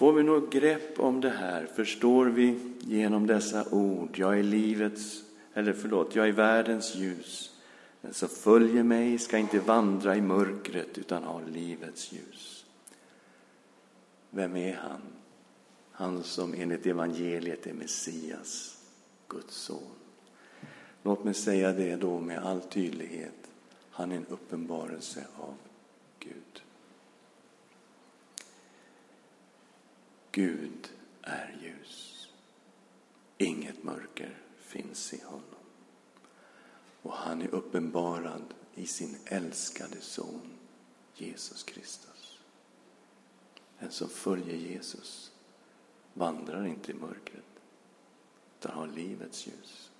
Får 0.00 0.12
vi 0.12 0.22
något 0.22 0.52
grepp 0.52 1.00
om 1.00 1.20
det 1.20 1.30
här 1.30 1.66
förstår 1.66 2.26
vi 2.26 2.58
genom 2.80 3.26
dessa 3.26 3.64
ord, 3.70 4.18
jag 4.18 4.38
är 4.38 4.42
livets, 4.42 5.22
eller 5.54 5.72
förlåt, 5.72 6.14
jag 6.14 6.28
är 6.28 6.32
världens 6.32 6.94
ljus. 6.94 7.58
Den 8.00 8.14
som 8.14 8.28
följer 8.28 8.82
mig 8.82 9.18
ska 9.18 9.38
inte 9.38 9.58
vandra 9.58 10.16
i 10.16 10.20
mörkret 10.20 10.98
utan 10.98 11.24
ha 11.24 11.40
livets 11.40 12.12
ljus. 12.12 12.66
Vem 14.30 14.56
är 14.56 14.74
han? 14.74 15.00
Han 15.92 16.22
som 16.22 16.54
enligt 16.54 16.86
evangeliet 16.86 17.66
är 17.66 17.74
Messias, 17.74 18.78
Guds 19.28 19.54
son. 19.54 19.96
Låt 21.02 21.24
mig 21.24 21.34
säga 21.34 21.72
det 21.72 21.96
då 21.96 22.20
med 22.20 22.38
all 22.38 22.60
tydlighet. 22.60 23.50
Han 23.90 24.12
är 24.12 24.16
en 24.16 24.26
uppenbarelse 24.26 25.26
av 25.36 25.54
Gud. 26.18 26.62
Gud 30.32 30.90
är 31.22 31.58
ljus. 31.62 32.28
Inget 33.38 33.82
mörker 33.82 34.38
finns 34.58 35.14
i 35.14 35.22
honom. 35.24 35.44
Och 37.02 37.12
han 37.12 37.42
är 37.42 37.54
uppenbarad 37.54 38.54
i 38.74 38.86
sin 38.86 39.16
älskade 39.24 40.00
son 40.00 40.58
Jesus 41.14 41.62
Kristus. 41.62 42.38
Den 43.78 43.90
som 43.90 44.08
följer 44.08 44.56
Jesus 44.56 45.32
vandrar 46.14 46.66
inte 46.66 46.92
i 46.92 46.94
mörkret 46.94 47.44
utan 48.58 48.72
har 48.72 48.86
livets 48.86 49.46
ljus. 49.46 49.90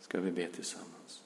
Ska 0.00 0.20
vi 0.20 0.30
be 0.30 0.52
tillsammans? 0.52 1.23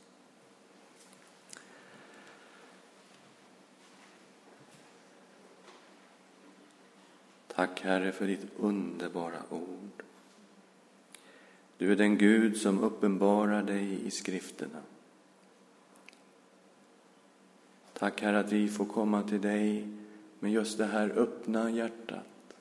Tack 7.59 7.81
Herre 7.81 8.13
för 8.13 8.27
ditt 8.27 8.47
underbara 8.57 9.43
ord. 9.51 10.03
Du 11.79 11.93
är 11.93 11.97
den 11.97 12.19
Gud 12.19 12.57
som 12.57 12.81
uppenbarar 12.81 13.63
dig 13.63 14.07
i 14.07 14.11
skrifterna. 14.11 14.83
Tack 17.93 18.23
Herre 18.23 18.39
att 18.39 18.53
vi 18.53 18.69
får 18.69 18.85
komma 18.85 19.23
till 19.23 19.41
dig 19.41 19.89
med 20.39 20.53
just 20.53 20.79
det 20.79 20.87
här 20.87 21.11
öppna 21.11 21.71
hjärtat. 21.71 22.57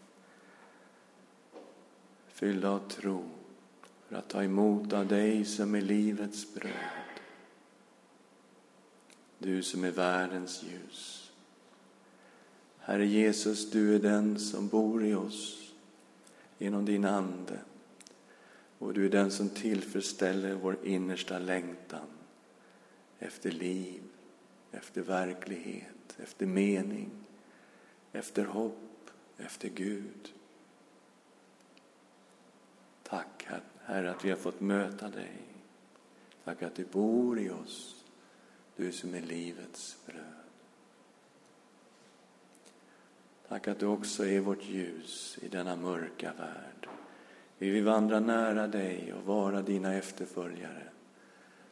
Fyllda 2.28 2.70
av 2.70 2.80
tro 2.80 3.26
för 4.08 4.16
att 4.16 4.30
ta 4.30 4.44
emot 4.44 4.94
av 4.94 5.08
dig 5.08 5.46
som 5.46 5.76
är 5.76 5.82
livets 5.82 6.54
bröd. 6.54 7.22
Du 9.38 9.64
som 9.64 9.84
är 9.84 9.92
världens 9.92 10.64
ljus. 10.64 11.27
Herre 12.88 13.06
Jesus, 13.06 13.72
du 13.72 13.96
är 13.96 14.00
den 14.00 14.40
som 14.40 14.68
bor 14.68 15.06
i 15.06 15.14
oss 15.14 15.74
genom 16.58 16.86
din 16.86 17.06
Ande. 17.06 17.60
Och 18.80 18.94
du 18.94 19.06
är 19.06 19.10
den 19.10 19.32
som 19.32 19.50
tillfredsställer 19.50 20.54
vår 20.54 20.78
innersta 20.84 21.40
längtan 21.40 22.08
efter 23.20 23.52
liv, 23.52 24.02
efter 24.72 25.02
verklighet, 25.02 26.18
efter 26.18 26.46
mening, 26.46 27.10
efter 28.12 28.46
hopp, 28.46 29.10
efter 29.38 29.70
Gud. 29.70 30.34
Tack 33.04 33.48
Herre 33.84 34.12
att 34.12 34.26
vi 34.26 34.30
har 34.30 34.38
fått 34.38 34.62
möta 34.62 35.10
dig. 35.10 35.42
Tack 36.44 36.64
att 36.64 36.76
du 36.76 36.86
bor 36.86 37.40
i 37.40 37.50
oss, 37.50 38.06
du 38.76 38.92
som 38.92 39.16
är 39.16 39.22
livets 39.22 39.98
bröd. 40.06 40.37
Tack 43.50 43.68
att 43.68 43.80
du 43.80 43.86
också 43.86 44.26
är 44.26 44.40
vårt 44.40 44.64
ljus 44.64 45.38
i 45.42 45.48
denna 45.48 45.76
mörka 45.76 46.34
värld. 46.38 46.90
Vi 47.58 47.70
vill 47.70 47.84
vandra 47.84 48.20
nära 48.20 48.68
dig 48.68 49.14
och 49.14 49.24
vara 49.24 49.62
dina 49.62 49.94
efterföljare 49.94 50.84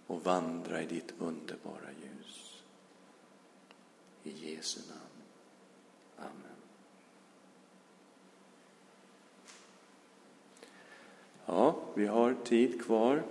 och 0.07 0.23
vandra 0.23 0.81
i 0.81 0.85
ditt 0.85 1.13
underbara 1.19 1.89
ljus. 2.03 2.63
I 4.23 4.53
Jesu 4.53 4.79
namn. 4.89 5.01
Amen. 6.17 6.55
Ja, 11.45 11.75
vi 11.93 12.07
har 12.07 12.35
tid 12.43 12.85
kvar. 12.85 13.23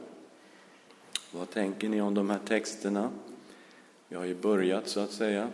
Vad 1.33 1.51
tänker 1.51 1.89
ni 1.89 2.01
om 2.01 2.15
de 2.15 2.31
här 2.31 2.41
texterna? 2.47 3.11
Vi 4.09 4.17
har 4.17 4.25
ju 4.25 4.35
börjat 4.35 4.89
så 4.89 5.01
att 5.01 5.11
säga. 5.11 5.51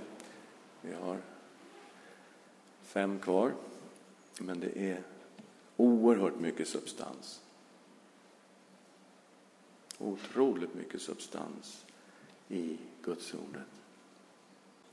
Vi 0.80 0.94
har 0.94 1.16
fem 2.90 3.18
kvar. 3.18 3.52
Men 4.38 4.60
det 4.60 4.90
är 4.90 5.02
oerhört 5.76 6.40
mycket 6.40 6.68
substans. 6.68 7.40
Otroligt 9.98 10.74
mycket 10.74 11.02
substans 11.02 11.84
i 12.48 12.76
Guds 13.02 13.34
ordet. 13.34 13.62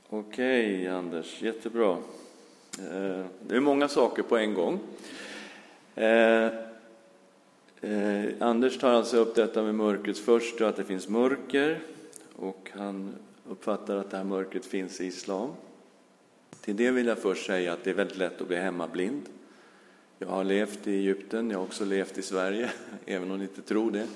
Okej, 0.08 0.74
okay, 0.74 0.86
Anders, 0.86 1.42
jättebra. 1.42 1.92
Eh, 2.78 3.26
det 3.46 3.56
är 3.56 3.60
många 3.60 3.88
saker 3.88 4.22
på 4.22 4.36
en 4.36 4.54
gång. 4.54 4.80
Eh, 5.94 6.50
eh, 7.80 8.24
Anders 8.40 8.78
tar 8.78 8.92
alltså 8.92 9.16
upp 9.16 9.34
detta 9.34 9.62
med 9.62 9.74
mörkrets 9.74 10.20
först 10.20 10.60
och 10.60 10.68
att 10.68 10.76
det 10.76 10.84
finns 10.84 11.08
mörker 11.08 11.80
och 12.36 12.70
han 12.74 13.14
uppfattar 13.48 13.96
att 13.96 14.10
det 14.10 14.16
här 14.16 14.24
mörkret 14.24 14.66
finns 14.66 15.00
i 15.00 15.06
islam. 15.06 15.50
Till 16.60 16.76
det 16.76 16.90
vill 16.90 17.06
jag 17.06 17.18
först 17.18 17.46
säga 17.46 17.72
att 17.72 17.84
det 17.84 17.90
är 17.90 17.94
väldigt 17.94 18.18
lätt 18.18 18.40
att 18.40 18.48
bli 18.48 18.56
hemmablind. 18.56 19.28
Jag 20.18 20.28
har 20.28 20.44
levt 20.44 20.86
i 20.86 20.94
Egypten, 20.94 21.50
jag 21.50 21.58
har 21.58 21.64
också 21.64 21.84
levt 21.84 22.18
i 22.18 22.22
Sverige, 22.22 22.70
även 23.06 23.30
om 23.30 23.38
ni 23.38 23.44
inte 23.44 23.62
tror 23.62 23.90
det. 23.90 24.06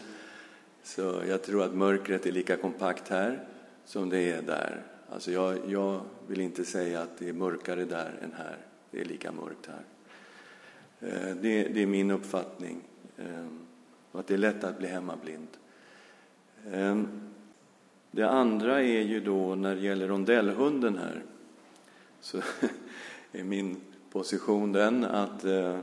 Så 0.82 1.22
jag 1.28 1.42
tror 1.42 1.62
att 1.62 1.74
mörkret 1.74 2.26
är 2.26 2.32
lika 2.32 2.56
kompakt 2.56 3.08
här 3.08 3.44
som 3.84 4.08
det 4.08 4.30
är 4.32 4.42
där. 4.42 4.82
Alltså 5.12 5.32
jag, 5.32 5.58
jag 5.68 6.00
vill 6.26 6.40
inte 6.40 6.64
säga 6.64 7.00
att 7.00 7.18
det 7.18 7.28
är 7.28 7.32
mörkare 7.32 7.84
där 7.84 8.18
än 8.22 8.32
här. 8.36 8.56
Det 8.90 9.00
är 9.00 9.04
lika 9.04 9.32
mörkt 9.32 9.68
här. 9.68 9.84
Eh, 11.00 11.36
det, 11.36 11.62
det 11.62 11.82
är 11.82 11.86
min 11.86 12.10
uppfattning. 12.10 12.80
Eh, 13.18 13.46
och 14.12 14.20
att 14.20 14.26
det 14.26 14.34
är 14.34 14.38
lätt 14.38 14.64
att 14.64 14.78
bli 14.78 14.88
hemmablind. 14.88 15.48
Eh, 16.72 17.02
det 18.10 18.28
andra 18.28 18.82
är 18.82 19.02
ju 19.02 19.20
då 19.20 19.54
när 19.54 19.74
det 19.74 19.80
gäller 19.80 20.08
rondellhunden 20.08 20.98
här. 20.98 21.22
Så 22.22 22.42
är 23.32 23.44
min 23.44 23.76
position 24.10 24.72
den 24.72 25.04
att 25.04 25.44
eh, 25.44 25.78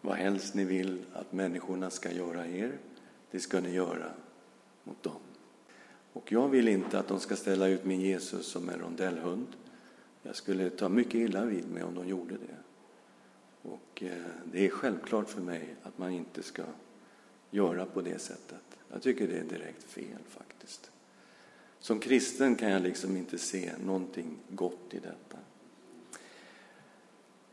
vad 0.00 0.16
helst 0.16 0.54
ni 0.54 0.64
vill 0.64 1.02
att 1.12 1.32
människorna 1.32 1.90
ska 1.90 2.12
göra 2.12 2.46
er, 2.46 2.78
det 3.30 3.40
ska 3.40 3.60
ni 3.60 3.74
göra 3.74 4.10
mot 4.84 5.02
dem. 5.02 5.20
Och 6.12 6.32
jag 6.32 6.48
vill 6.48 6.68
inte 6.68 6.98
att 6.98 7.08
de 7.08 7.20
ska 7.20 7.36
ställa 7.36 7.68
ut 7.68 7.84
min 7.84 8.00
Jesus 8.00 8.46
som 8.46 8.68
en 8.68 8.78
rondellhund. 8.78 9.46
Jag 10.22 10.36
skulle 10.36 10.70
ta 10.70 10.88
mycket 10.88 11.14
illa 11.14 11.44
vid 11.44 11.68
mig 11.70 11.82
om 11.82 11.94
de 11.94 12.08
gjorde 12.08 12.34
det. 12.34 12.56
Och 13.62 14.02
eh, 14.02 14.26
det 14.44 14.66
är 14.66 14.70
självklart 14.70 15.28
för 15.28 15.40
mig 15.40 15.76
att 15.82 15.98
man 15.98 16.10
inte 16.10 16.42
ska 16.42 16.62
göra 17.50 17.86
på 17.86 18.00
det 18.00 18.18
sättet. 18.18 18.62
Jag 18.92 19.02
tycker 19.02 19.28
det 19.28 19.38
är 19.38 19.44
direkt 19.44 19.82
fel 19.82 20.22
faktiskt. 20.28 20.90
Som 21.78 21.98
kristen 21.98 22.54
kan 22.54 22.70
jag 22.70 22.82
liksom 22.82 23.16
inte 23.16 23.38
se 23.38 23.72
någonting 23.84 24.38
gott 24.48 24.94
i 24.94 24.98
detta. 24.98 25.38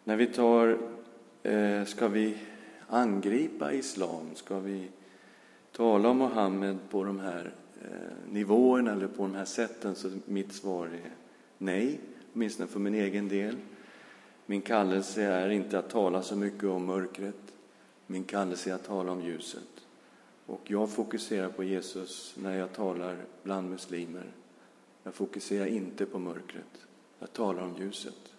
När 0.03 0.15
vi 0.15 0.27
tar, 0.27 0.77
eh, 1.43 1.85
ska 1.85 2.07
vi 2.07 2.37
angripa 2.87 3.73
islam? 3.73 4.35
Ska 4.35 4.59
vi 4.59 4.89
tala 5.71 6.09
om 6.09 6.17
Mohammed 6.17 6.77
på 6.89 7.03
de 7.03 7.19
här 7.19 7.53
eh, 7.81 8.31
nivåerna 8.31 8.91
eller 8.91 9.07
på 9.07 9.23
de 9.23 9.35
här 9.35 9.45
sätten? 9.45 9.95
Så 9.95 10.11
mitt 10.25 10.53
svar 10.53 10.85
är 10.85 11.11
nej, 11.57 11.99
åtminstone 12.33 12.67
för 12.67 12.79
min 12.79 12.95
egen 12.95 13.29
del. 13.29 13.55
Min 14.45 14.61
kallelse 14.61 15.23
är 15.23 15.49
inte 15.49 15.79
att 15.79 15.89
tala 15.89 16.21
så 16.21 16.35
mycket 16.35 16.63
om 16.63 16.85
mörkret. 16.85 17.53
Min 18.07 18.23
kallelse 18.23 18.69
är 18.69 18.73
att 18.75 18.85
tala 18.85 19.11
om 19.11 19.21
ljuset. 19.21 19.69
Och 20.45 20.61
jag 20.63 20.89
fokuserar 20.89 21.49
på 21.49 21.63
Jesus 21.63 22.35
när 22.37 22.57
jag 22.57 22.73
talar 22.73 23.17
bland 23.43 23.69
muslimer. 23.69 24.31
Jag 25.03 25.13
fokuserar 25.13 25.65
inte 25.65 26.05
på 26.05 26.19
mörkret. 26.19 26.85
Jag 27.19 27.33
talar 27.33 27.61
om 27.61 27.75
ljuset. 27.79 28.32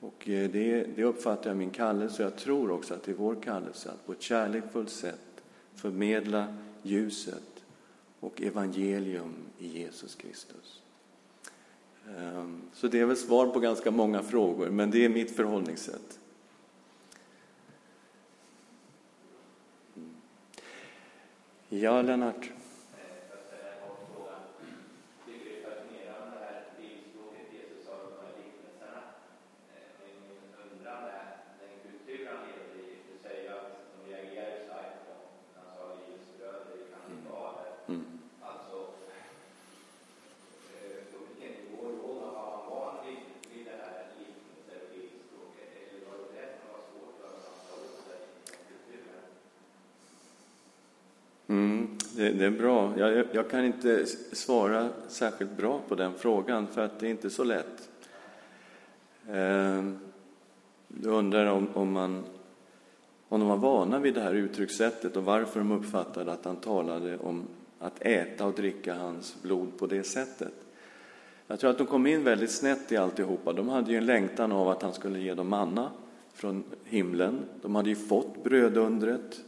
Och 0.00 0.28
eh, 0.28 0.50
det, 0.50 0.84
det 0.96 1.04
uppfattar 1.04 1.50
jag 1.50 1.56
min 1.56 1.70
kallelse 1.70 2.24
och 2.24 2.32
jag 2.32 2.38
tror 2.38 2.70
också 2.70 2.94
att 2.94 3.02
det 3.02 3.12
är 3.12 3.16
vår 3.16 3.34
kallelse 3.34 3.90
att 3.90 4.06
på 4.06 4.12
ett 4.12 4.22
kärleksfullt 4.22 4.90
sätt 4.90 5.42
förmedla 5.74 6.56
ljuset 6.82 7.64
och 8.20 8.42
evangelium 8.42 9.34
i 9.58 9.66
Jesus 9.66 10.14
Kristus. 10.14 10.82
Ehm, 12.18 12.62
så 12.72 12.88
det 12.88 13.00
är 13.00 13.06
väl 13.06 13.16
svar 13.16 13.46
på 13.46 13.60
ganska 13.60 13.90
många 13.90 14.22
frågor, 14.22 14.70
men 14.70 14.90
det 14.90 15.04
är 15.04 15.08
mitt 15.08 15.36
förhållningssätt. 15.36 16.20
Mm. 19.96 20.14
Ja, 21.68 22.02
Lennart? 22.02 22.50
Det, 52.38 52.44
är 52.46 52.50
bra. 52.50 52.92
Jag, 52.96 53.26
jag, 53.32 53.50
kan 53.50 53.64
inte 53.64 54.06
svara 54.32 54.88
särskilt 55.08 55.56
bra 55.56 55.80
på 55.88 55.94
den 55.94 56.12
frågan, 56.18 56.66
för 56.66 56.84
att 56.84 56.98
det 56.98 57.06
är 57.06 57.10
inte 57.10 57.30
så 57.30 57.44
lätt. 57.44 57.88
Ehm, 59.30 59.98
du 60.88 61.08
undrar 61.08 61.46
om, 61.46 61.68
om, 61.74 61.92
man, 61.92 62.24
om 63.28 63.40
de 63.40 63.48
var 63.48 63.56
vana 63.56 63.98
vid 63.98 64.14
det 64.14 64.20
här 64.20 64.34
uttryckssättet 64.34 65.16
och 65.16 65.24
varför 65.24 65.60
de 65.60 65.72
uppfattade 65.72 66.32
att 66.32 66.44
han 66.44 66.56
talade 66.56 67.18
om 67.18 67.44
att 67.78 68.02
äta 68.02 68.46
och 68.46 68.54
dricka 68.54 68.94
hans 68.94 69.42
blod 69.42 69.78
på 69.78 69.86
det 69.86 70.02
sättet. 70.02 70.52
Jag 71.46 71.60
tror 71.60 71.70
att 71.70 71.78
de 71.78 71.86
kom 71.86 72.06
in 72.06 72.24
väldigt 72.24 72.50
snett 72.50 72.92
i 72.92 72.96
alltihopa. 72.96 73.52
De 73.52 73.68
hade 73.68 73.90
ju 73.90 73.98
en 73.98 74.06
längtan 74.06 74.52
av 74.52 74.68
att 74.68 74.82
han 74.82 74.92
skulle 74.92 75.18
ge 75.18 75.34
dem 75.34 75.48
manna 75.48 75.90
från 76.32 76.64
himlen. 76.84 77.38
De 77.62 77.74
hade 77.74 77.88
ju 77.88 77.96
fått 77.96 78.44
brödundret. 78.44 79.40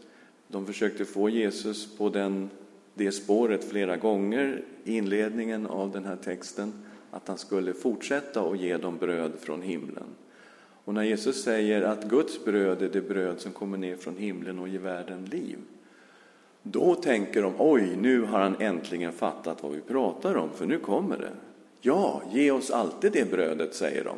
De 0.48 0.66
försökte 0.66 1.04
få 1.04 1.28
Jesus 1.28 1.96
på 1.96 2.08
den, 2.08 2.50
det 2.98 3.12
spåret 3.12 3.64
flera 3.64 3.96
gånger 3.96 4.62
i 4.84 4.96
inledningen 4.96 5.66
av 5.66 5.90
den 5.90 6.04
här 6.04 6.16
texten, 6.16 6.72
att 7.10 7.28
han 7.28 7.38
skulle 7.38 7.74
fortsätta 7.74 8.42
och 8.42 8.56
ge 8.56 8.76
dem 8.76 8.96
bröd 8.98 9.32
från 9.40 9.62
himlen. 9.62 10.04
Och 10.84 10.94
när 10.94 11.02
Jesus 11.02 11.42
säger 11.42 11.82
att 11.82 12.04
Guds 12.04 12.44
bröd 12.44 12.82
är 12.82 12.88
det 12.88 13.08
bröd 13.08 13.40
som 13.40 13.52
kommer 13.52 13.78
ner 13.78 13.96
från 13.96 14.16
himlen 14.16 14.58
och 14.58 14.68
ger 14.68 14.78
världen 14.78 15.24
liv, 15.24 15.58
då 16.62 16.94
tänker 16.94 17.42
de, 17.42 17.54
oj, 17.58 17.96
nu 17.96 18.22
har 18.22 18.40
han 18.40 18.56
äntligen 18.60 19.12
fattat 19.12 19.62
vad 19.62 19.72
vi 19.72 19.80
pratar 19.80 20.34
om, 20.34 20.50
för 20.54 20.66
nu 20.66 20.78
kommer 20.78 21.18
det. 21.18 21.32
Ja, 21.80 22.22
ge 22.32 22.50
oss 22.50 22.70
alltid 22.70 23.12
det 23.12 23.30
brödet, 23.30 23.74
säger 23.74 24.04
de. 24.04 24.16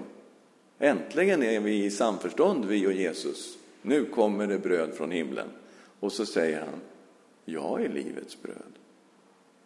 Äntligen 0.79 1.43
är 1.43 1.61
vi 1.61 1.85
i 1.85 1.91
samförstånd, 1.91 2.65
vi 2.65 2.87
och 2.87 2.93
Jesus. 2.93 3.59
Nu 3.83 4.05
kommer 4.05 4.47
det 4.47 4.59
bröd 4.59 4.91
från 4.95 5.11
himlen. 5.11 5.49
Och 6.01 6.13
så 6.13 6.27
säger 6.27 6.61
han, 6.61 6.81
jag 7.53 7.85
är 7.85 7.89
livets 7.89 8.43
bröd. 8.43 8.73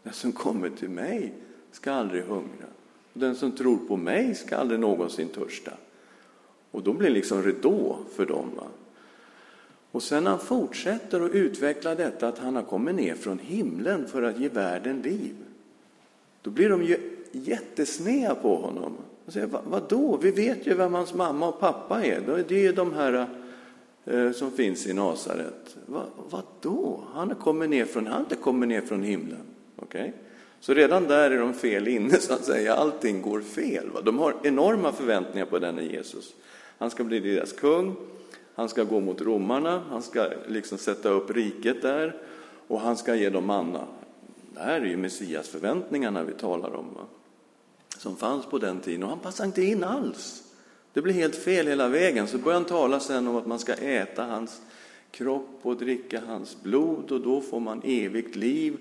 Den 0.02 0.12
som 0.12 0.32
kommer 0.32 0.70
till 0.70 0.88
mig 0.88 1.32
ska 1.70 1.92
aldrig 1.92 2.24
hungra. 2.24 2.66
Den 3.12 3.36
som 3.36 3.52
tror 3.52 3.76
på 3.76 3.96
mig 3.96 4.34
ska 4.34 4.56
aldrig 4.56 4.80
någonsin 4.80 5.28
törsta. 5.28 5.72
Och 6.70 6.82
då 6.82 6.92
blir 6.92 7.08
det 7.08 7.14
liksom 7.14 7.42
ridå 7.42 7.96
för 8.16 8.26
dem. 8.26 8.50
Va? 8.56 8.66
Och 9.90 10.02
sen 10.02 10.26
han 10.26 10.38
fortsätter 10.38 11.20
att 11.20 11.30
utveckla 11.30 11.94
detta 11.94 12.28
att 12.28 12.38
han 12.38 12.56
har 12.56 12.62
kommit 12.62 12.94
ner 12.94 13.14
från 13.14 13.38
himlen 13.38 14.06
för 14.08 14.22
att 14.22 14.38
ge 14.38 14.48
världen 14.48 15.02
liv. 15.02 15.34
Då 16.42 16.50
blir 16.50 16.68
de 16.68 16.82
ju 16.82 17.16
jättesneda 17.32 18.34
på 18.34 18.56
honom. 18.56 18.96
Och 19.26 19.32
säger, 19.32 19.46
Vad, 19.46 19.64
vadå? 19.64 20.18
Vi 20.22 20.30
vet 20.30 20.66
ju 20.66 20.74
vem 20.74 20.94
hans 20.94 21.14
mamma 21.14 21.48
och 21.48 21.60
pappa 21.60 22.04
är. 22.04 22.44
Det 22.48 22.54
är 22.54 22.62
ju 22.62 22.72
de 22.72 22.92
här 22.92 23.43
Eh, 24.04 24.32
som 24.32 24.50
finns 24.50 24.86
i 24.86 24.92
Nasaret. 24.92 25.76
Va, 25.86 26.04
vadå? 26.30 27.04
Han 27.12 27.28
har, 27.28 27.34
kommit 27.34 27.70
ner 27.70 27.84
från, 27.84 28.06
han 28.06 28.20
inte 28.20 28.36
kommit 28.36 28.68
ner 28.68 28.80
från 28.80 29.02
himlen. 29.02 29.40
Okay? 29.76 30.12
Så 30.60 30.74
redan 30.74 31.04
där 31.04 31.30
är 31.30 31.38
de 31.38 31.54
fel 31.54 31.88
inne, 31.88 32.18
så 32.20 32.32
att 32.32 32.44
säga. 32.44 32.74
Allting 32.74 33.22
går 33.22 33.40
fel. 33.40 33.90
Va? 33.90 34.00
De 34.00 34.18
har 34.18 34.34
enorma 34.42 34.92
förväntningar 34.92 35.46
på 35.46 35.58
denne 35.58 35.82
Jesus. 35.82 36.34
Han 36.78 36.90
ska 36.90 37.04
bli 37.04 37.20
deras 37.20 37.52
kung, 37.52 37.96
han 38.54 38.68
ska 38.68 38.84
gå 38.84 39.00
mot 39.00 39.20
romarna, 39.20 39.82
han 39.90 40.02
ska 40.02 40.28
liksom 40.48 40.78
sätta 40.78 41.08
upp 41.08 41.30
riket 41.30 41.82
där 41.82 42.16
och 42.68 42.80
han 42.80 42.96
ska 42.96 43.14
ge 43.14 43.30
dem 43.30 43.46
manna. 43.46 43.86
Det 44.54 44.60
här 44.60 44.80
är 44.80 44.86
ju 44.86 44.96
Messias 44.96 45.48
förväntningarna 45.48 46.24
vi 46.24 46.32
talar 46.32 46.74
om, 46.74 46.94
va? 46.94 47.06
som 47.98 48.16
fanns 48.16 48.46
på 48.46 48.58
den 48.58 48.80
tiden 48.80 49.02
och 49.02 49.08
han 49.08 49.18
passar 49.18 49.44
inte 49.44 49.62
in 49.62 49.84
alls. 49.84 50.43
Det 50.94 51.02
blir 51.02 51.14
helt 51.14 51.36
fel 51.36 51.66
hela 51.66 51.88
vägen. 51.88 52.26
Så 52.26 52.38
börjar 52.38 52.58
han 52.58 52.64
tala 52.64 53.00
sen 53.00 53.26
om 53.28 53.36
att 53.36 53.46
man 53.46 53.58
ska 53.58 53.72
äta 53.72 54.24
hans 54.24 54.62
kropp 55.10 55.58
och 55.62 55.76
dricka 55.76 56.22
hans 56.26 56.62
blod 56.62 57.12
och 57.12 57.20
då 57.20 57.40
får 57.40 57.60
man 57.60 57.82
evigt 57.84 58.36
liv. 58.36 58.78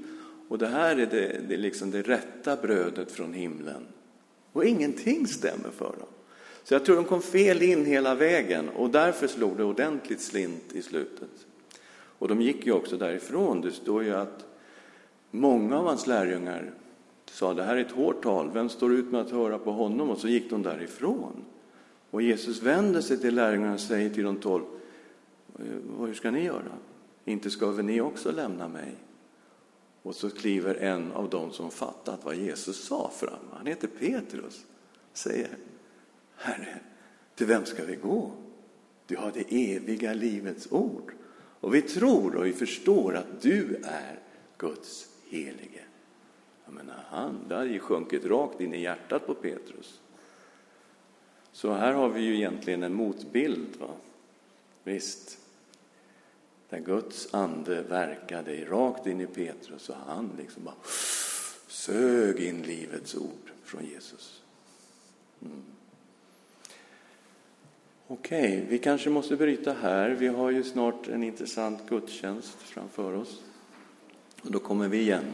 Och 0.49 0.57
det 0.57 0.67
här 0.67 0.95
är 0.95 1.05
det, 1.05 1.41
det, 1.47 1.53
är 1.53 1.57
liksom 1.57 1.91
det 1.91 2.01
rätta 2.01 2.55
brödet 2.55 3.11
från 3.11 3.33
himlen. 3.33 3.83
Och 4.51 4.65
ingenting 4.65 5.27
stämmer 5.27 5.69
för 5.69 5.85
dem. 5.85 6.07
Så 6.63 6.73
jag 6.73 6.85
tror 6.85 6.95
de 6.95 7.05
kom 7.05 7.21
fel 7.21 7.61
in 7.61 7.85
hela 7.85 8.15
vägen 8.15 8.69
och 8.69 8.89
därför 8.89 9.27
slog 9.27 9.57
det 9.57 9.63
ordentligt 9.63 10.21
slint 10.21 10.73
i 10.73 10.81
slutet. 10.81 11.45
Och 11.95 12.27
de 12.27 12.41
gick 12.41 12.65
ju 12.65 12.71
också 12.71 12.97
därifrån. 12.97 13.61
Det 13.61 13.71
står 13.71 14.03
ju 14.03 14.13
att 14.13 14.45
många 15.31 15.79
av 15.79 15.85
hans 15.85 16.07
lärjungar 16.07 16.71
sa 17.25 17.53
det 17.53 17.63
här 17.63 17.75
är 17.75 17.81
ett 17.81 17.91
hårt 17.91 18.23
tal, 18.23 18.51
vem 18.53 18.69
står 18.69 18.93
ut 18.93 19.11
med 19.11 19.21
att 19.21 19.31
höra 19.31 19.57
på 19.57 19.71
honom? 19.71 20.09
Och 20.09 20.17
så 20.17 20.27
gick 20.27 20.49
de 20.49 20.63
därifrån. 20.63 21.45
Och 22.13 22.21
Jesus 22.21 22.61
vänder 22.61 23.01
sig 23.01 23.19
till 23.19 23.35
lärjungarna 23.35 23.73
och 23.73 23.79
säger 23.79 24.09
till 24.09 24.23
de 24.23 24.37
tolv, 24.37 24.63
eh, 25.59 25.65
hur 25.99 26.13
ska 26.13 26.31
ni 26.31 26.43
göra? 26.43 26.77
Inte 27.25 27.49
ska 27.49 27.71
väl 27.71 27.85
ni 27.85 28.01
också 28.01 28.31
lämna 28.31 28.67
mig? 28.67 28.95
Och 30.01 30.15
så 30.15 30.29
kliver 30.29 30.75
en 30.75 31.11
av 31.11 31.29
dem 31.29 31.51
som 31.51 31.71
fattat 31.71 32.25
vad 32.25 32.35
Jesus 32.35 32.83
sa 32.83 33.11
fram. 33.15 33.45
Han 33.51 33.65
heter 33.65 33.87
Petrus. 33.87 34.65
Säger, 35.13 35.57
Herre, 36.35 36.79
till 37.35 37.47
vem 37.47 37.65
ska 37.65 37.85
vi 37.85 37.95
gå? 37.95 38.31
Du 39.07 39.17
har 39.17 39.31
det 39.31 39.73
eviga 39.75 40.13
livets 40.13 40.67
ord. 40.71 41.13
Och 41.59 41.73
vi 41.73 41.81
tror 41.81 42.35
och 42.35 42.45
vi 42.45 42.53
förstår 42.53 43.15
att 43.15 43.41
du 43.41 43.75
är 43.83 44.19
Guds 44.57 45.09
helige. 45.29 45.83
Jag 46.65 46.73
menar, 46.73 47.05
han, 47.09 47.39
det 47.47 47.55
hade 47.55 47.69
ju 47.69 47.79
sjunkit 47.79 48.25
rakt 48.25 48.61
in 48.61 48.73
i 48.73 48.81
hjärtat 48.81 49.27
på 49.27 49.33
Petrus. 49.33 50.02
Så 51.53 51.73
här 51.73 51.93
har 51.93 52.09
vi 52.09 52.21
ju 52.21 52.35
egentligen 52.35 52.83
en 52.83 52.93
motbild. 52.93 53.67
Va? 53.79 53.89
Visst, 54.83 55.37
där 56.69 56.79
Guds 56.79 57.33
ande 57.33 57.81
verkade 57.81 58.65
rakt 58.65 59.07
in 59.07 59.21
i 59.21 59.25
Petrus 59.25 59.89
och 59.89 59.95
han 60.07 60.31
liksom 60.37 60.63
bara 60.63 60.75
sög 61.67 62.39
in 62.39 62.61
livets 62.61 63.15
ord 63.15 63.51
från 63.63 63.85
Jesus. 63.85 64.41
Mm. 65.41 65.63
Okej, 68.07 68.57
okay, 68.57 68.69
vi 68.69 68.77
kanske 68.77 69.09
måste 69.09 69.35
bryta 69.35 69.73
här. 69.73 70.09
Vi 70.09 70.27
har 70.27 70.51
ju 70.51 70.63
snart 70.63 71.07
en 71.07 71.23
intressant 71.23 71.89
gudstjänst 71.89 72.57
framför 72.57 73.13
oss. 73.13 73.41
Och 74.41 74.51
då 74.51 74.59
kommer 74.59 74.87
vi 74.87 74.99
igen. 74.99 75.25